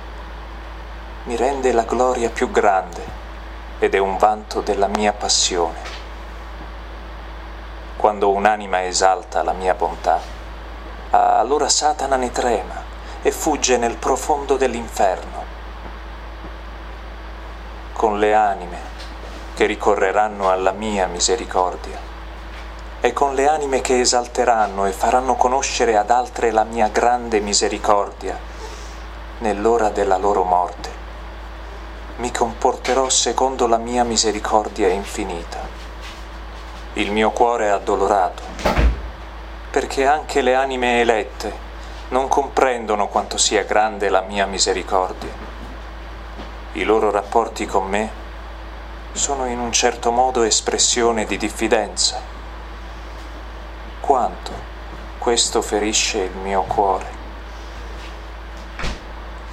[1.27, 3.05] mi rende la gloria più grande
[3.79, 5.79] ed è un vanto della mia passione.
[7.97, 10.21] Quando un'anima esalta la mia bontà,
[11.11, 12.83] allora Satana ne trema
[13.23, 15.45] e fugge nel profondo dell'inferno.
[17.93, 18.79] Con le anime
[19.55, 22.08] che ricorreranno alla mia misericordia,
[23.01, 28.37] e con le anime che esalteranno e faranno conoscere ad altre la mia grande misericordia
[29.39, 30.97] nell'ora della loro morte.
[32.17, 35.61] Mi comporterò secondo la mia misericordia infinita.
[36.95, 38.43] Il mio cuore è addolorato,
[39.71, 41.67] perché anche le anime elette
[42.09, 45.31] non comprendono quanto sia grande la mia misericordia.
[46.73, 48.11] I loro rapporti con me
[49.13, 52.38] sono in un certo modo espressione di diffidenza
[54.09, 54.53] quanto
[55.19, 57.05] questo ferisce il mio cuore.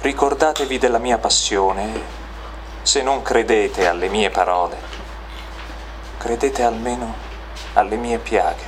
[0.00, 2.00] Ricordatevi della mia passione,
[2.80, 4.78] se non credete alle mie parole,
[6.16, 7.14] credete almeno
[7.74, 8.64] alle mie piaghe.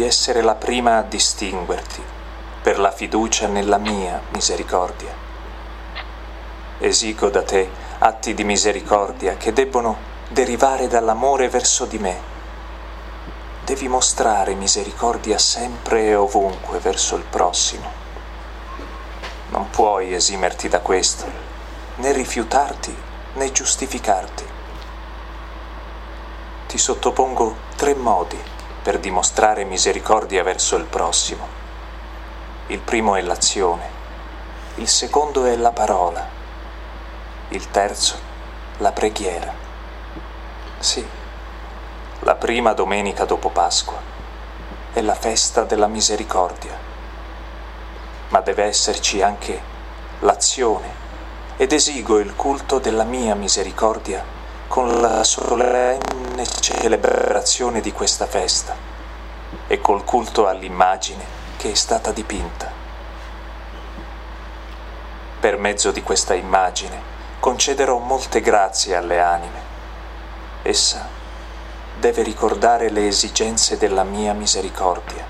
[0.00, 2.02] Devi essere la prima a distinguerti
[2.62, 5.12] per la fiducia nella mia misericordia.
[6.78, 12.18] Esigo da te atti di misericordia che debbono derivare dall'amore verso di me.
[13.62, 17.90] Devi mostrare misericordia sempre e ovunque verso il prossimo.
[19.50, 21.26] Non puoi esimerti da questo,
[21.96, 22.96] né rifiutarti
[23.34, 24.44] né giustificarti.
[26.68, 28.58] Ti sottopongo tre modi
[28.90, 31.46] per dimostrare misericordia verso il prossimo.
[32.66, 33.88] Il primo è l'azione,
[34.78, 36.28] il secondo è la parola,
[37.50, 38.18] il terzo
[38.78, 39.54] la preghiera.
[40.80, 41.06] Sì,
[42.18, 43.96] la prima domenica dopo Pasqua
[44.92, 46.76] è la festa della misericordia,
[48.30, 49.62] ma deve esserci anche
[50.18, 50.88] l'azione
[51.56, 58.79] ed esigo il culto della mia misericordia con la solenne celebrazione di questa festa
[59.72, 61.24] e col culto all'immagine
[61.56, 62.72] che è stata dipinta.
[65.38, 67.00] Per mezzo di questa immagine
[67.38, 69.60] concederò molte grazie alle anime.
[70.62, 71.08] Essa
[72.00, 75.24] deve ricordare le esigenze della mia misericordia,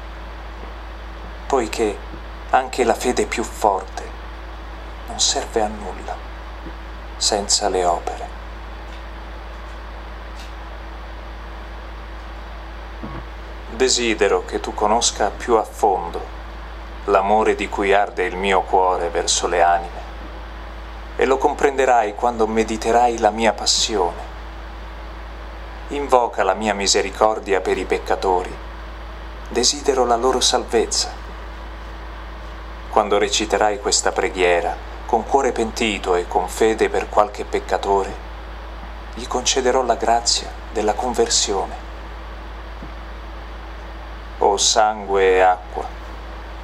[1.46, 1.98] poiché
[2.48, 4.08] anche la fede più forte
[5.08, 6.16] non serve a nulla
[7.18, 8.39] senza le opere.
[13.80, 16.20] Desidero che tu conosca più a fondo
[17.06, 20.08] l'amore di cui arde il mio cuore verso le anime
[21.16, 24.28] e lo comprenderai quando mediterai la mia passione.
[25.88, 28.54] Invoca la mia misericordia per i peccatori,
[29.48, 31.10] desidero la loro salvezza.
[32.90, 34.76] Quando reciterai questa preghiera,
[35.06, 38.14] con cuore pentito e con fede per qualche peccatore,
[39.14, 41.89] gli concederò la grazia della conversione.
[44.42, 45.86] O sangue e acqua,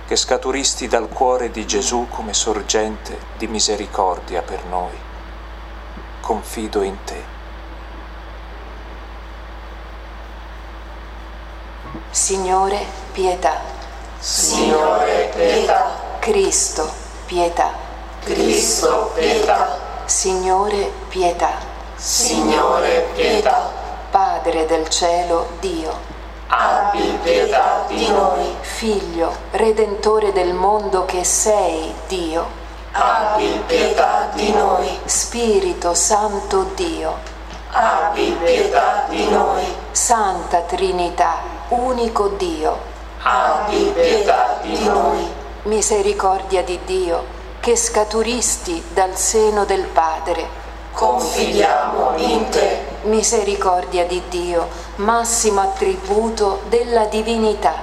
[0.06, 4.98] che scaturisti dal cuore di Gesù come sorgente di misericordia per noi.
[6.22, 7.22] Confido in te.
[12.10, 12.78] Signore,
[13.12, 13.60] pietà.
[14.18, 15.90] Signore, pietà.
[16.18, 16.90] Cristo,
[17.26, 17.72] pietà.
[18.24, 19.78] Cristo, pietà.
[20.06, 21.52] Signore, pietà.
[21.94, 23.70] Signore, pietà.
[24.10, 26.05] Padre del cielo, Dio.
[26.48, 28.54] Abbi pietà di noi.
[28.60, 32.64] Figlio, Redentore del mondo che sei, Dio.
[32.92, 34.98] Abbi pietà di noi.
[35.04, 37.14] Spirito Santo Dio.
[37.72, 39.64] Abbi pietà di noi.
[39.90, 42.78] Santa Trinità, unico Dio.
[43.22, 45.28] Abbi pietà di noi.
[45.62, 47.24] Misericordia di Dio,
[47.58, 50.64] che scaturisti dal seno del Padre.
[50.96, 52.78] Confidiamo in te.
[53.02, 54.66] Misericordia di Dio,
[54.96, 57.74] massimo attributo della divinità.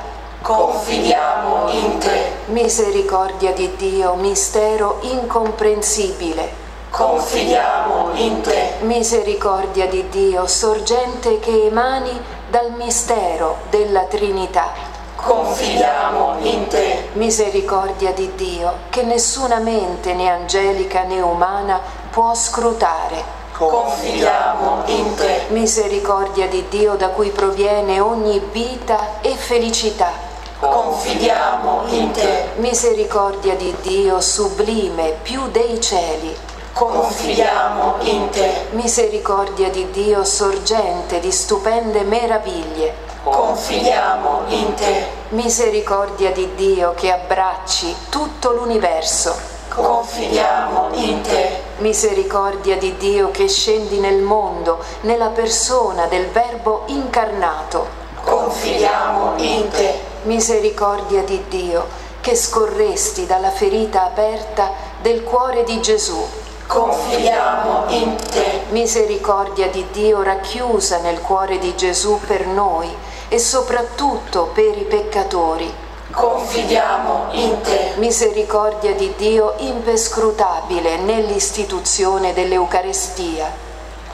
[0.41, 2.32] Confidiamo in te.
[2.45, 6.51] Misericordia di Dio, mistero incomprensibile.
[6.89, 8.78] Confidiamo in te.
[8.80, 14.72] Misericordia di Dio, sorgente che emani dal mistero della Trinità.
[15.16, 17.09] Confidiamo in te.
[17.14, 23.41] Misericordia di Dio, che nessuna mente né angelica né umana può scrutare.
[23.53, 25.45] Confidiamo in te.
[25.47, 30.11] Misericordia di Dio da cui proviene ogni vita e felicità.
[30.59, 32.49] Confidiamo in te.
[32.57, 36.36] Misericordia di Dio sublime più dei cieli.
[36.74, 38.68] Confidiamo in te.
[38.72, 42.93] Misericordia di Dio sorgente di stupende meraviglie.
[43.24, 45.07] Confidiamo in te.
[45.30, 49.36] Misericordia di Dio che abbracci tutto l'universo.
[49.70, 51.62] Confidiamo in te.
[51.78, 57.88] Misericordia di Dio che scendi nel mondo nella persona del Verbo incarnato.
[58.22, 60.00] Confidiamo in te.
[60.24, 64.72] Misericordia di Dio che scorresti dalla ferita aperta
[65.02, 66.24] del cuore di Gesù.
[66.68, 68.62] Confidiamo in te.
[68.70, 72.96] Misericordia di Dio racchiusa nel cuore di Gesù per noi
[73.28, 75.83] e soprattutto per i peccatori.
[76.14, 77.93] Confidiamo in te.
[77.95, 83.51] Misericordia di Dio impescrutabile nell'istituzione dell'Eucarestia.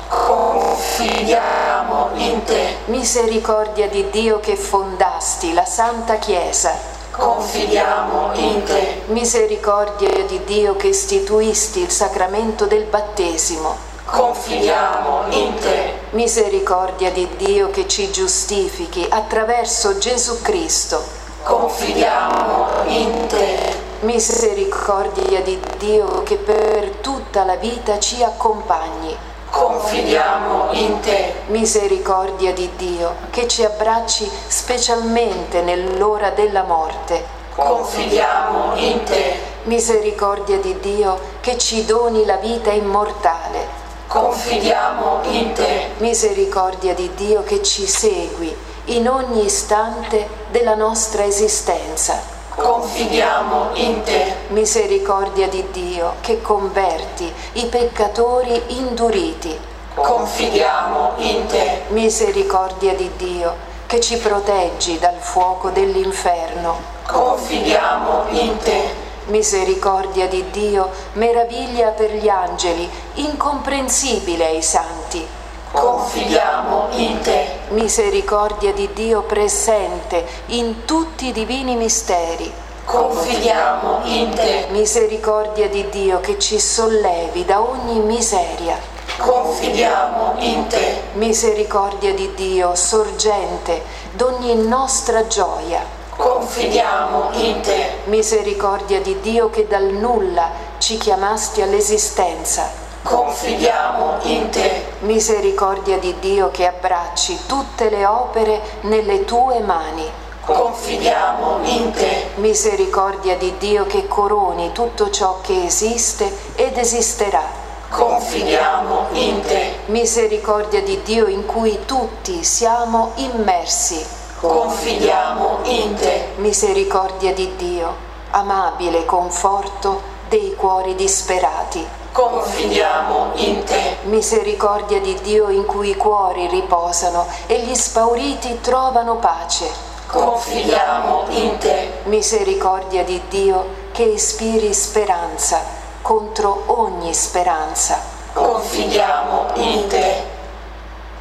[0.07, 2.77] Confidiamo in te.
[2.85, 6.73] Misericordia di Dio che fondasti la Santa Chiesa.
[7.11, 9.01] Confidiamo in te.
[9.07, 13.75] Misericordia di Dio che istituisti il sacramento del battesimo.
[14.05, 15.93] Confidiamo in te.
[16.11, 21.18] Misericordia di Dio che ci giustifichi attraverso Gesù Cristo.
[21.43, 23.87] Confidiamo in te.
[24.01, 29.15] Misericordia di Dio che per tutta la vita ci accompagni.
[29.49, 31.33] Confidiamo in te.
[31.47, 37.25] Misericordia di Dio che ci abbracci specialmente nell'ora della morte.
[37.55, 39.39] Confidiamo in te.
[39.63, 43.77] Misericordia di Dio che ci doni la vita immortale.
[44.07, 45.87] Confidiamo in te.
[45.97, 52.19] Misericordia di Dio che ci segui in ogni istante della nostra esistenza.
[52.55, 54.33] Confidiamo in te.
[54.47, 59.57] Misericordia di Dio che converti i peccatori induriti.
[59.93, 61.83] Confidiamo in te.
[61.89, 66.77] Misericordia di Dio che ci proteggi dal fuoco dell'inferno.
[67.05, 69.07] Confidiamo in te.
[69.25, 75.37] Misericordia di Dio, meraviglia per gli angeli, incomprensibile ai santi.
[75.71, 77.45] Confidiamo in te.
[77.69, 82.51] Misericordia di Dio presente in tutti i divini misteri.
[82.85, 84.65] Confidiamo in te.
[84.71, 88.77] Misericordia di Dio che ci sollevi da ogni miseria.
[89.17, 91.01] Confidiamo in te.
[91.13, 95.81] Misericordia di Dio sorgente d'ogni nostra gioia.
[96.15, 97.97] Confidiamo in te.
[98.05, 100.49] Misericordia di Dio che dal nulla
[100.79, 102.87] ci chiamasti all'esistenza.
[103.01, 104.85] Confidiamo in te.
[104.99, 110.05] Misericordia di Dio che abbracci tutte le opere nelle tue mani.
[110.41, 112.27] Confidiamo in te.
[112.35, 117.43] Misericordia di Dio che coroni tutto ciò che esiste ed esisterà.
[117.89, 119.77] Confidiamo in te.
[119.85, 124.05] Misericordia di Dio in cui tutti siamo immersi.
[124.39, 126.27] Confidiamo in te.
[126.35, 127.95] Misericordia di Dio,
[128.31, 131.85] amabile conforto dei cuori disperati.
[132.11, 133.97] Confidiamo in te.
[134.03, 139.67] Misericordia di Dio in cui i cuori riposano e gli spauriti trovano pace.
[140.07, 141.91] Confidiamo in te.
[142.03, 145.61] Misericordia di Dio che ispiri speranza
[146.01, 147.99] contro ogni speranza.
[148.33, 150.23] Confidiamo in te.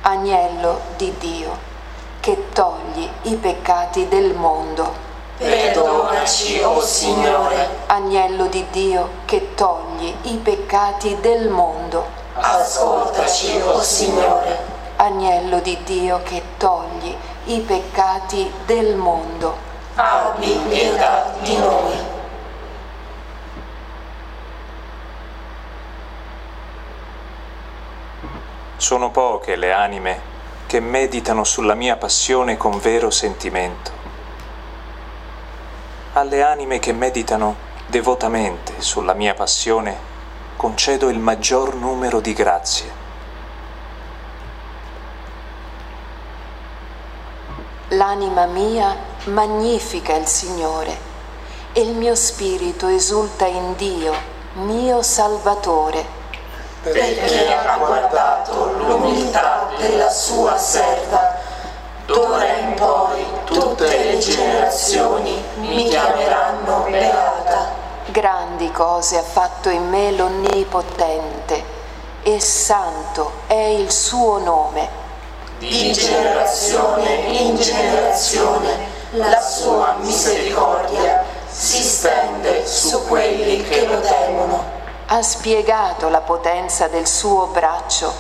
[0.03, 1.67] Agnello di Dio
[2.21, 5.08] che togli i peccati del mondo.
[5.39, 7.69] Perdonaci, o Signore.
[7.87, 12.05] Agnello di Dio che togli i peccati del mondo.
[12.35, 14.59] Ascoltaci, o Signore.
[14.97, 19.57] Agnello di Dio che togli i peccati del mondo.
[19.95, 21.93] Abbi pietà di noi.
[28.77, 30.21] Sono poche le anime
[30.67, 33.98] che meditano sulla mia passione con vero sentimento.
[36.19, 37.55] Alle anime che meditano
[37.87, 39.97] devotamente sulla mia passione
[40.57, 42.91] concedo il maggior numero di grazie.
[47.91, 48.97] L'anima mia
[49.27, 50.99] magnifica il Signore
[51.73, 54.13] e il mio spirito esulta in Dio,
[54.55, 56.05] mio Salvatore,
[56.83, 61.38] perché ha guardato l'umiltà della sua serva.
[62.09, 67.71] D'ora in poi tutte le generazioni mi chiameranno beata.
[68.07, 71.63] Grandi cose ha fatto in me l'Onnipotente
[72.23, 74.89] e santo è il suo nome.
[75.59, 84.65] Di generazione in generazione la sua misericordia si stende su quelli che lo temono.
[85.09, 88.11] Ha spiegato la potenza del suo braccio,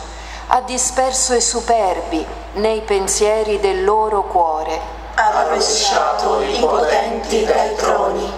[0.50, 4.80] ha disperso i superbi nei pensieri del loro cuore.
[5.14, 8.32] Ha rovesciato i potenti dai troni,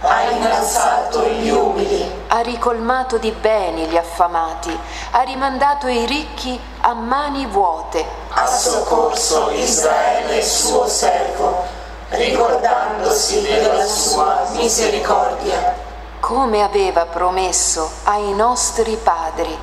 [0.00, 4.78] ha innalzato gli umili, ha ricolmato di beni gli affamati,
[5.12, 11.64] ha rimandato i ricchi a mani vuote, ha soccorso Israele suo servo,
[12.10, 15.84] ricordandosi della sua misericordia.
[16.20, 19.56] come aveva promesso ai nostri padri,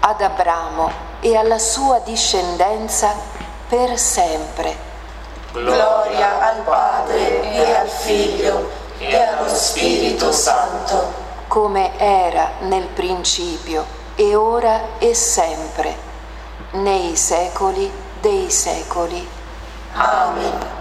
[0.00, 3.14] ad Abramo e alla sua discendenza
[3.68, 4.86] per sempre.
[5.52, 11.12] Gloria al Padre e al Figlio e allo Spirito Santo,
[11.48, 15.96] come era nel principio e ora e sempre,
[16.72, 17.90] nei secoli
[18.20, 19.26] dei secoli.
[19.92, 20.76] Amen.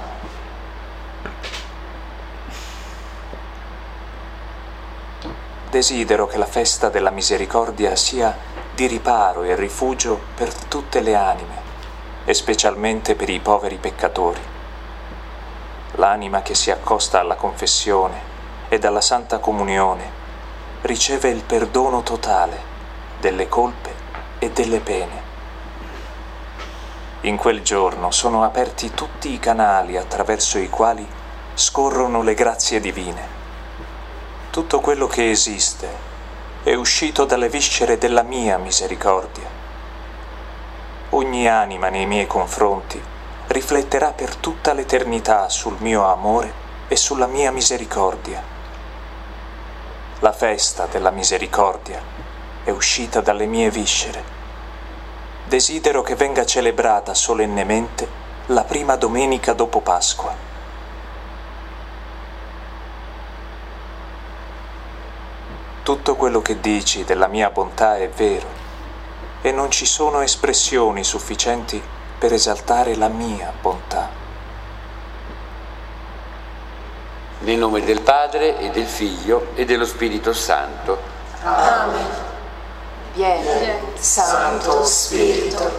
[5.70, 8.47] Desidero che la festa della misericordia sia
[8.78, 11.56] di riparo e rifugio per tutte le anime,
[12.26, 14.40] e specialmente per i poveri peccatori.
[15.94, 18.22] L'anima che si accosta alla confessione
[18.70, 20.12] ed alla Santa Comunione
[20.82, 22.62] riceve il perdono totale
[23.20, 23.96] delle colpe
[24.38, 25.24] e delle pene.
[27.22, 31.08] In quel giorno sono aperti tutti i canali attraverso i quali
[31.56, 33.28] scorrono le grazie divine.
[34.52, 36.07] Tutto quello che esiste
[36.68, 39.48] è uscito dalle viscere della mia misericordia.
[41.12, 43.02] Ogni anima nei miei confronti
[43.48, 46.52] rifletterà per tutta l'eternità sul mio amore
[46.90, 48.44] e sulla mia misericordia.
[50.20, 52.02] La festa della misericordia
[52.66, 54.22] è uscita dalle mie viscere.
[55.46, 58.10] Desidero che venga celebrata solennemente
[58.48, 60.47] la prima domenica dopo Pasqua.
[65.88, 68.46] Tutto quello che dici della mia bontà è vero
[69.42, 71.82] e non ci sono espressioni sufficienti
[72.20, 74.10] per esaltare la mia bontà.
[77.40, 80.98] Nel nome del Padre e del Figlio e dello Spirito Santo.
[81.44, 82.06] Amen.
[83.14, 83.46] Vieni,
[83.96, 85.72] Santo Santo Spirito,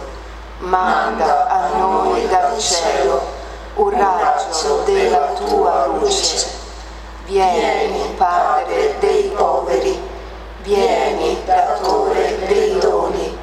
[0.57, 3.27] manda a noi dal cielo
[3.75, 6.58] un raggio della tua luce.
[7.29, 10.01] Vieni, Padre dei poveri,
[10.63, 13.37] vieni, datore dei doni,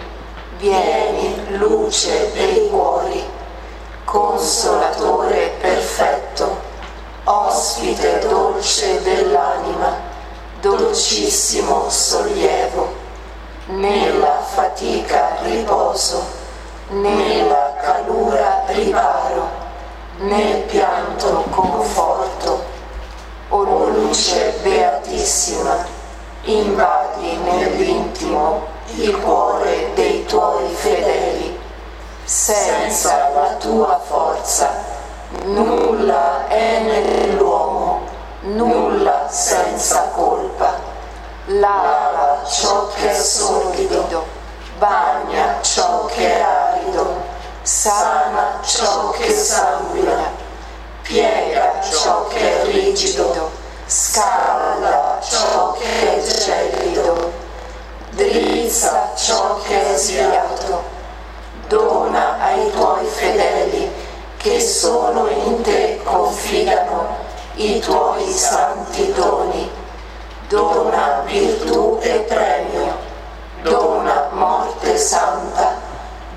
[0.59, 3.25] vieni, luce dei cuori,
[4.05, 6.61] consolatore perfetto,
[7.23, 9.95] ospite dolce dell'anima,
[10.61, 12.93] dolcissimo sollievo,
[13.67, 16.27] nella fatica riposo,
[16.89, 19.49] nella calura riparo,
[20.23, 22.66] nel pianto conforto.
[23.49, 25.87] O luce beatissima,
[26.43, 28.67] invadi nell'intimo
[28.97, 31.59] il cuore dei tuoi fedeli.
[32.25, 34.95] Senza la tua forza
[35.45, 38.01] nulla è nell'uomo,
[38.43, 40.75] nulla senza colpa.
[41.47, 44.27] Lava ciò che è sordido,
[44.79, 47.23] bagna ciò che è arido,
[47.63, 50.45] sana ciò che sanguina,
[51.07, 53.51] piega ciò che è rigido,
[53.87, 57.33] scalda ciò che è gelido,
[58.11, 60.83] drizza ciò che è sviato,
[61.69, 63.91] dona ai tuoi fedeli
[64.37, 67.17] che solo in te confidano
[67.55, 69.85] i tuoi santi doni.
[70.49, 72.97] Dona virtù e premio,
[73.63, 75.75] dona morte santa,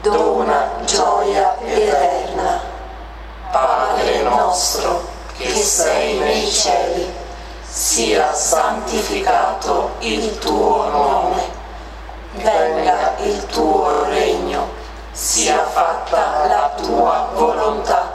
[0.01, 2.68] dona gioia eterna.
[3.51, 7.11] Padre nostro che sei nei cieli,
[7.67, 11.41] sia santificato il tuo nome,
[12.33, 14.67] venga il tuo regno,
[15.11, 18.11] sia fatta la tua volontà,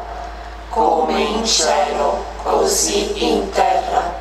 [0.68, 4.12] come in cielo, così in terra.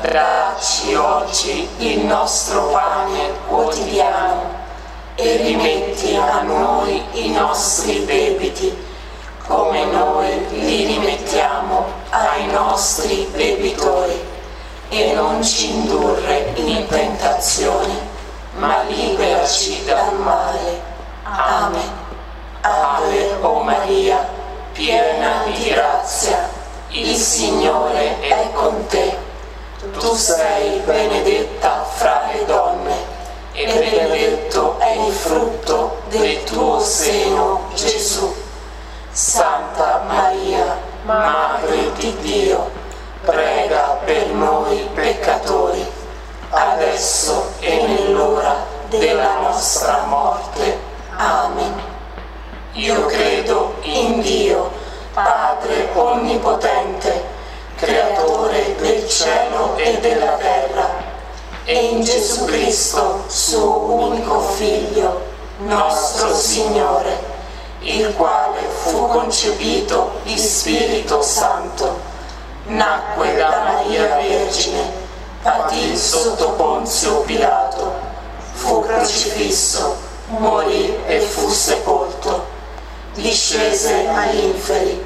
[0.00, 4.58] Dacci oggi il nostro pane quotidiano
[5.16, 8.88] e rimetti a noi i nostri debiti,
[9.50, 14.16] come noi li rimettiamo ai nostri debitori,
[14.88, 17.92] e non ci indurre in tentazione,
[18.58, 20.80] ma liberaci dal male.
[21.24, 21.98] Amen.
[22.60, 24.24] Ave o Maria,
[24.70, 26.48] piena di grazia,
[26.90, 29.16] il Signore è con te.
[29.98, 32.94] Tu sei benedetta fra le donne
[33.52, 38.48] e benedetto è il frutto del tuo seno, Gesù.
[39.12, 42.70] Santa Maria, Madre di Dio,
[43.24, 45.84] prega per noi peccatori,
[46.50, 48.54] adesso e nell'ora
[48.88, 50.78] della nostra morte.
[51.16, 51.74] Amen.
[52.74, 54.70] Io credo in Dio,
[55.12, 57.38] Padre Onnipotente,
[57.74, 60.88] Creatore del cielo e della terra,
[61.64, 65.20] e in Gesù Cristo, suo unico Figlio,
[65.58, 67.29] nostro Signore,
[67.82, 71.98] il quale fu concepito di Spirito Santo,
[72.66, 74.92] nacque da Maria Vergine,
[75.42, 77.98] patì sotto Ponzio Pilato,
[78.52, 82.46] fu crocifisso, morì e fu sepolto,
[83.14, 85.02] discese agli inferi,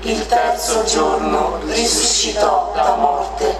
[0.00, 3.58] il terzo giorno risuscitò da morte,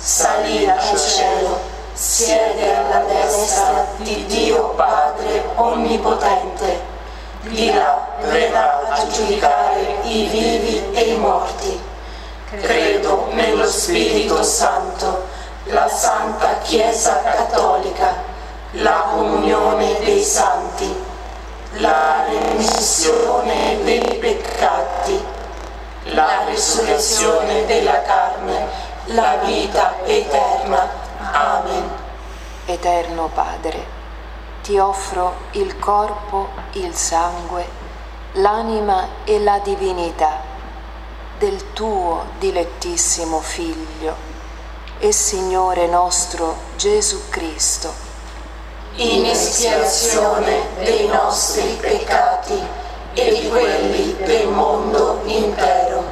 [0.00, 1.60] salì al cielo,
[1.92, 6.94] siede alla destra di Dio Padre Onnipotente,
[7.48, 11.80] di là verrà a giudicare i vivi e i morti.
[12.60, 15.26] Credo nello Spirito Santo,
[15.64, 18.14] la Santa Chiesa Cattolica,
[18.72, 20.94] la comunione dei santi,
[21.78, 25.24] la remissione dei peccati,
[26.04, 28.66] la risurrezione della carne,
[29.06, 30.88] la vita eterna.
[31.32, 31.90] Amen.
[32.66, 33.95] Eterno Padre,
[34.66, 37.64] ti offro il corpo, il sangue,
[38.32, 40.40] l'anima e la divinità
[41.38, 44.16] del tuo dilettissimo Figlio
[44.98, 47.92] e Signore nostro Gesù Cristo,
[48.96, 52.60] in espiazione dei nostri peccati
[53.14, 56.02] e di quelli del mondo intero.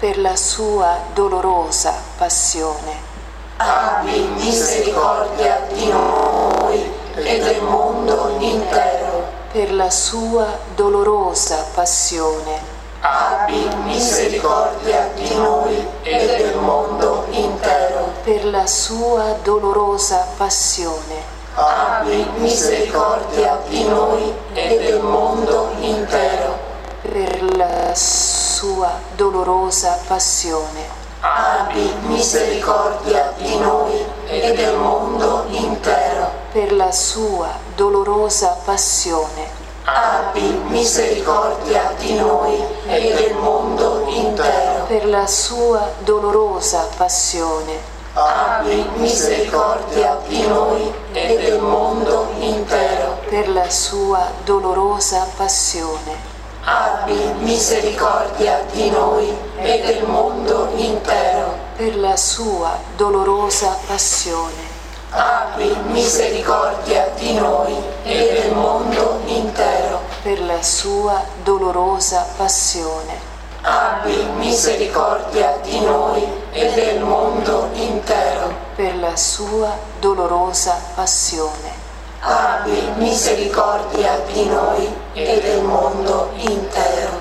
[0.00, 3.14] per la sua dolorosa passione,
[3.58, 9.24] Abbi misericordia di noi e del mondo intero.
[9.50, 18.12] per la sua dolorosa passione, Abbi misericordia di noi e del mondo intero.
[18.22, 26.58] per la sua dolorosa passione, Abbi misericordia di noi e del mondo intero.
[27.00, 36.30] per la sua dolorosa passione, Abbi misericordia di noi e del mondo intero.
[36.52, 39.48] per la sua dolorosa passione,
[39.84, 44.84] Abbi misericordia di noi e del mondo intero.
[44.86, 53.18] per la sua dolorosa passione, Abbi misericordia di noi e del mondo intero.
[53.28, 56.34] per la sua dolorosa passione,
[56.68, 61.56] Abbi misericordia di noi e del mondo intero.
[61.76, 64.74] per la sua dolorosa passione,
[65.10, 67.72] Abbi misericordia di noi
[68.02, 70.00] e del mondo intero.
[70.24, 73.14] per la sua dolorosa passione,
[73.62, 78.52] Abbi misericordia di noi e del mondo intero.
[78.74, 81.84] per la sua dolorosa passione,
[82.20, 87.20] Abbi misericordia di noi e del mondo intero.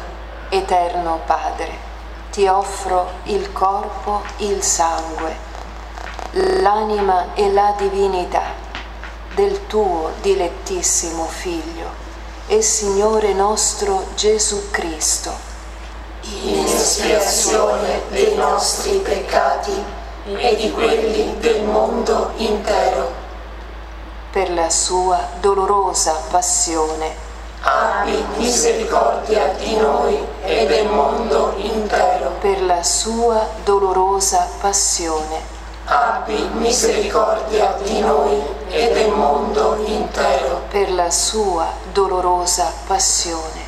[0.49, 1.72] Eterno Padre,
[2.31, 5.35] ti offro il corpo, il sangue,
[6.31, 8.43] l'anima e la divinità
[9.35, 12.03] del tuo dilettissimo Figlio
[12.47, 15.31] e Signore nostro Gesù Cristo,
[16.22, 19.84] in espiazione dei nostri peccati
[20.26, 23.24] e di quelli del mondo intero.
[24.36, 27.10] Per la sua dolorosa passione,
[27.62, 32.32] Abbi misericordia di noi e del mondo intero.
[32.41, 35.40] per la sua dolorosa passione,
[35.86, 40.64] Abbi misericordia di noi e del mondo intero.
[40.70, 43.62] per la sua dolorosa passione,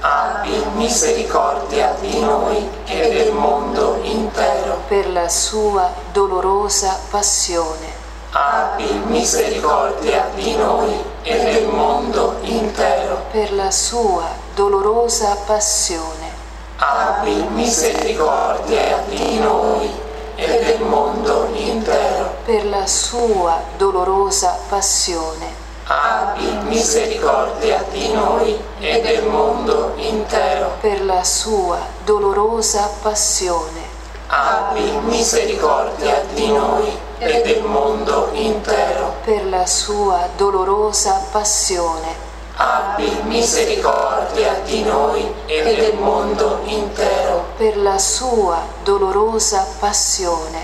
[0.00, 4.78] Abbi misericordia di noi e del mondo intero.
[4.88, 8.03] per la sua dolorosa passione,
[8.36, 10.92] Abbi misericordia di noi
[11.22, 13.26] e del mondo intero.
[13.30, 14.24] per la sua
[14.56, 16.32] dolorosa passione,
[16.78, 19.88] Abbi misericordia di noi
[20.34, 22.34] e del mondo intero.
[22.44, 25.46] per la sua dolorosa passione,
[25.86, 30.72] Abbi misericordia di noi e del mondo intero.
[30.80, 33.92] per la sua dolorosa passione,
[34.26, 39.14] Abbi misericordia di noi e del mondo intero.
[39.24, 47.46] per la sua dolorosa passione, Abbi misericordia di noi e del mondo intero.
[47.56, 50.60] per la sua dolorosa passione,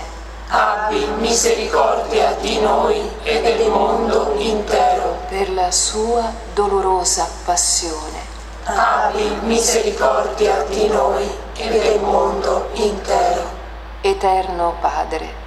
[0.49, 5.17] Abbi misericordia di noi e del mondo intero.
[5.29, 8.19] per la sua dolorosa passione,
[8.65, 13.59] Abbi misericordia di noi e del mondo intero.
[14.01, 15.40] Eterno Padre,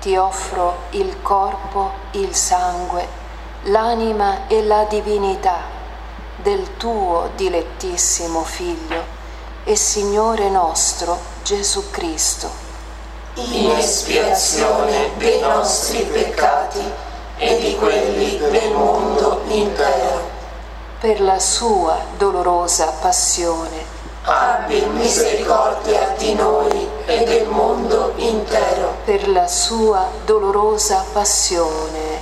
[0.00, 3.06] ti offro il corpo, il sangue,
[3.64, 5.58] l'anima e la divinità
[6.36, 9.04] del tuo dilettissimo Figlio
[9.64, 12.50] e Signore nostro Gesù Cristo,
[13.34, 16.82] in espiazione dei nostri peccati
[17.36, 20.28] e di quelli del mondo intero.
[21.00, 28.89] per la sua dolorosa passione, Abbi misericordia di noi e del mondo intero.
[29.10, 32.20] Per la sua dolorosa passione,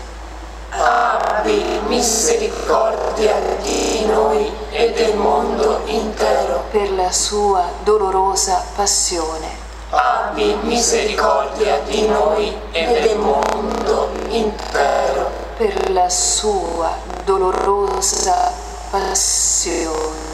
[0.71, 6.65] Abbi misericordia di noi e del mondo intero.
[6.71, 9.49] per la sua dolorosa passione,
[9.91, 15.31] Abbi misericordia di noi e del mondo intero.
[15.59, 16.91] per la sua
[17.23, 18.51] dolorosa
[18.89, 20.28] passione,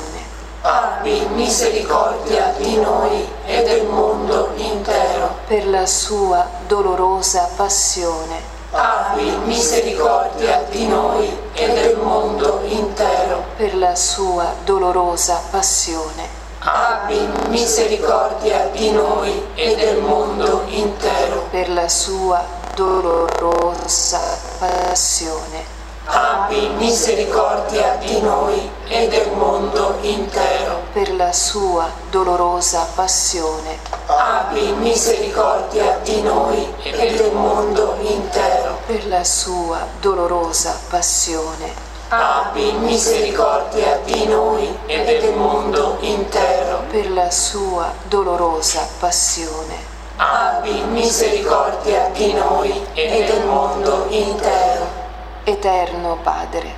[0.67, 5.35] Abbi misericordia di noi e del mondo intero.
[5.47, 13.45] per la sua dolorosa passione, Abbi misericordia di noi e del mondo intero.
[13.59, 16.27] per la sua dolorosa passione,
[16.61, 21.47] Abbi misericordia di noi e del mondo intero.
[21.51, 22.43] per la sua
[22.75, 24.19] dolorosa
[24.59, 25.74] passione,
[26.07, 30.83] Abbi misericordia di noi e del mondo intero.
[30.93, 38.79] per la sua dolorosa passione, Abbi misericordia di noi e del mondo intero.
[38.87, 41.73] per la sua dolorosa passione,
[42.11, 46.83] Abbi misericordia di noi e del mondo intero.
[46.91, 55.03] per la sua dolorosa passione, Abbi misericordia di noi e del mondo intero.
[55.47, 56.75] Eterno Padre,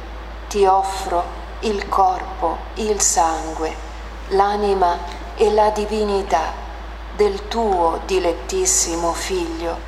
[0.48, 1.22] ti offro
[1.60, 3.72] il corpo, il sangue,
[4.30, 4.98] l'anima
[5.36, 6.52] e la divinità
[7.14, 9.78] del tuo dilettissimo Figlio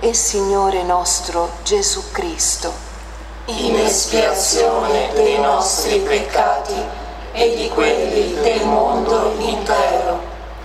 [0.00, 2.72] e Signore nostro Gesù Cristo,
[3.46, 6.82] in espiazione dei nostri peccati
[7.32, 10.20] e di quelli del mondo intero.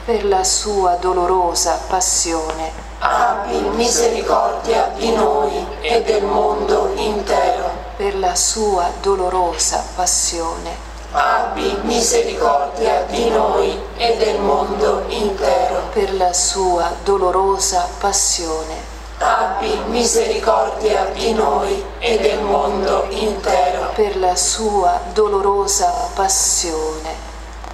[0.06, 7.70] per la sua dolorosa passione, Abbi misericordia di noi e del mondo intero.
[7.96, 10.76] per la sua dolorosa passione,
[11.12, 15.90] Abbi misericordia di noi e del mondo intero.
[15.94, 23.92] per la sua dolorosa passione, Abbi misericordia di noi e del mondo intero.
[23.94, 27.27] per la sua dolorosa passione,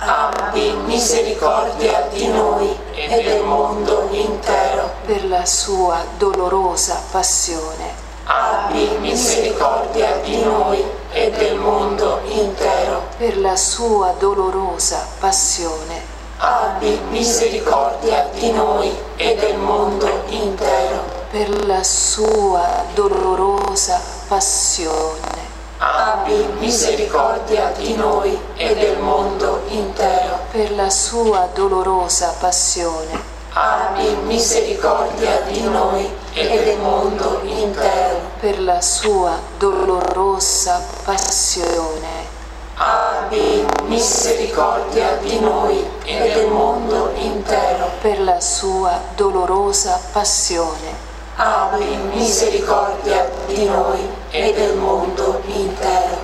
[0.06, 4.92] Abbi misericordia di noi e del mondo intero.
[5.06, 7.92] per la sua dolorosa passione,
[8.26, 13.04] Abbi misericordia di noi e del mondo intero.
[13.18, 16.02] per la sua dolorosa passione,
[16.38, 21.22] Abbi misericordia di noi e del mondo intero.
[21.32, 25.43] per la sua dolorosa passione,
[25.86, 30.40] abbi misericordia di noi e del mondo intero.
[30.50, 38.32] per la sua dolorosa passione, Abbi misericordia di noi e del mondo intero.
[38.40, 42.32] per la sua dolorosa passione,
[42.76, 47.90] Abbi misericordia di noi e del mondo intero.
[48.02, 51.03] per la sua dolorosa passione,
[51.36, 56.22] Abbi misericordia di noi e del mondo intero.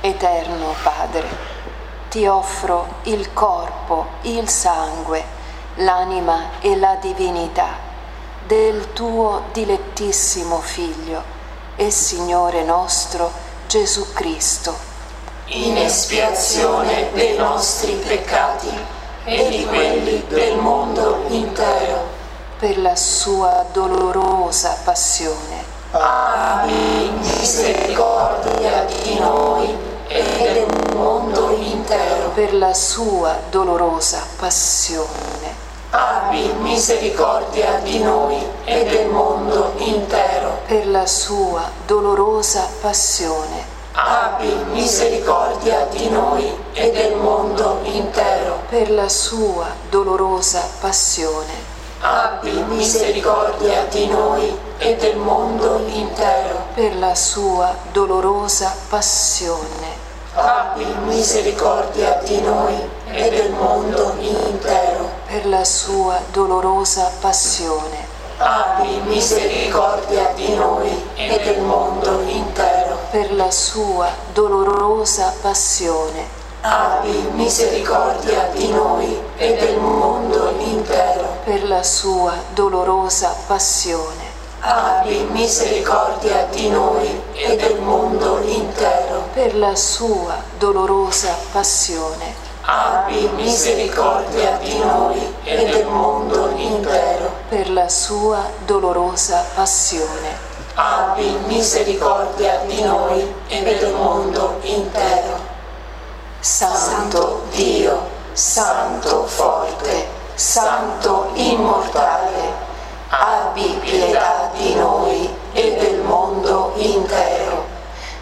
[0.00, 1.26] Eterno Padre,
[2.08, 5.24] ti offro il corpo, il sangue,
[5.76, 7.70] l'anima e la divinità
[8.46, 11.22] del tuo dilettissimo Figlio
[11.74, 13.32] e Signore nostro
[13.66, 14.76] Gesù Cristo,
[15.46, 18.70] in espiazione dei nostri peccati
[19.24, 22.19] e di quelli del mondo intero.
[22.60, 29.74] Per la sua dolorosa passione, Abbi misericordia di noi
[30.08, 30.22] e
[30.52, 32.28] del mondo intero.
[32.34, 35.54] per la sua dolorosa passione,
[35.88, 40.58] Abbi misericordia di noi e del mondo intero.
[40.66, 48.58] per la sua dolorosa passione, Abbi misericordia di noi e del mondo intero.
[48.68, 51.69] per la sua dolorosa passione,
[52.02, 56.64] Abbi misericordia di noi e del mondo intero.
[56.72, 65.10] per la sua dolorosa passione, Abbi misericordia di noi e del mondo intero.
[65.26, 68.08] per la sua dolorosa passione,
[68.38, 72.96] Abbi misericordia di noi e del mondo intero.
[73.10, 81.38] per la sua dolorosa passione, Abbi misericordia di noi e del mondo intero.
[81.44, 84.28] per la sua dolorosa passione,
[84.60, 89.28] Abbi misericordia di noi e del mondo intero.
[89.32, 92.34] per la sua dolorosa passione,
[92.66, 97.30] Abbi misericordia di noi e del mondo intero.
[97.48, 100.36] per la sua dolorosa passione,
[100.74, 105.49] Abbi misericordia di noi e del mondo intero.
[106.40, 108.00] Santo Dio,
[108.32, 112.54] Santo forte, Santo immortale,
[113.08, 117.66] abbi pietà di noi e del mondo intero.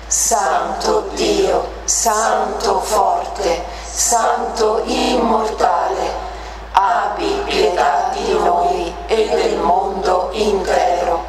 [0.09, 6.13] Santo Dio, Santo forte, Santo immortale,
[6.73, 11.25] abbi pietà di noi e del mondo intero.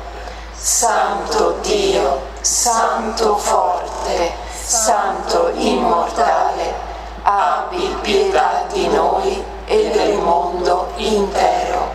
[0.56, 6.76] Santo Dio, Santo forte, Santo immortale,
[7.24, 11.90] abbi pietà di noi e del mondo intero.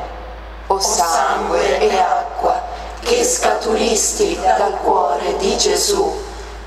[0.67, 2.61] O sangue e acqua
[2.99, 6.21] che scaturisti dal cuore di Gesù,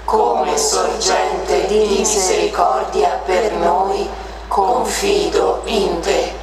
[0.06, 4.10] come sorgente di misericordia per noi,
[4.48, 6.34] confido in te.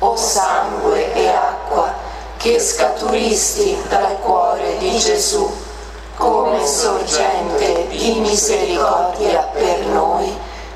[0.00, 1.94] O sangue e acqua
[2.36, 5.50] che scaturisti dal cuore di Gesù,
[6.16, 10.32] come sorgente di misericordia per noi,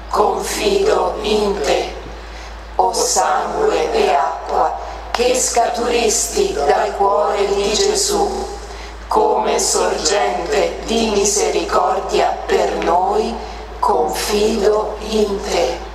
[0.08, 1.94] confido in te.
[2.76, 4.78] O sangue e acqua
[5.10, 8.28] che scaturisti dal cuore di Gesù,
[9.08, 13.34] come sorgente di misericordia per noi,
[13.78, 15.85] confido in te.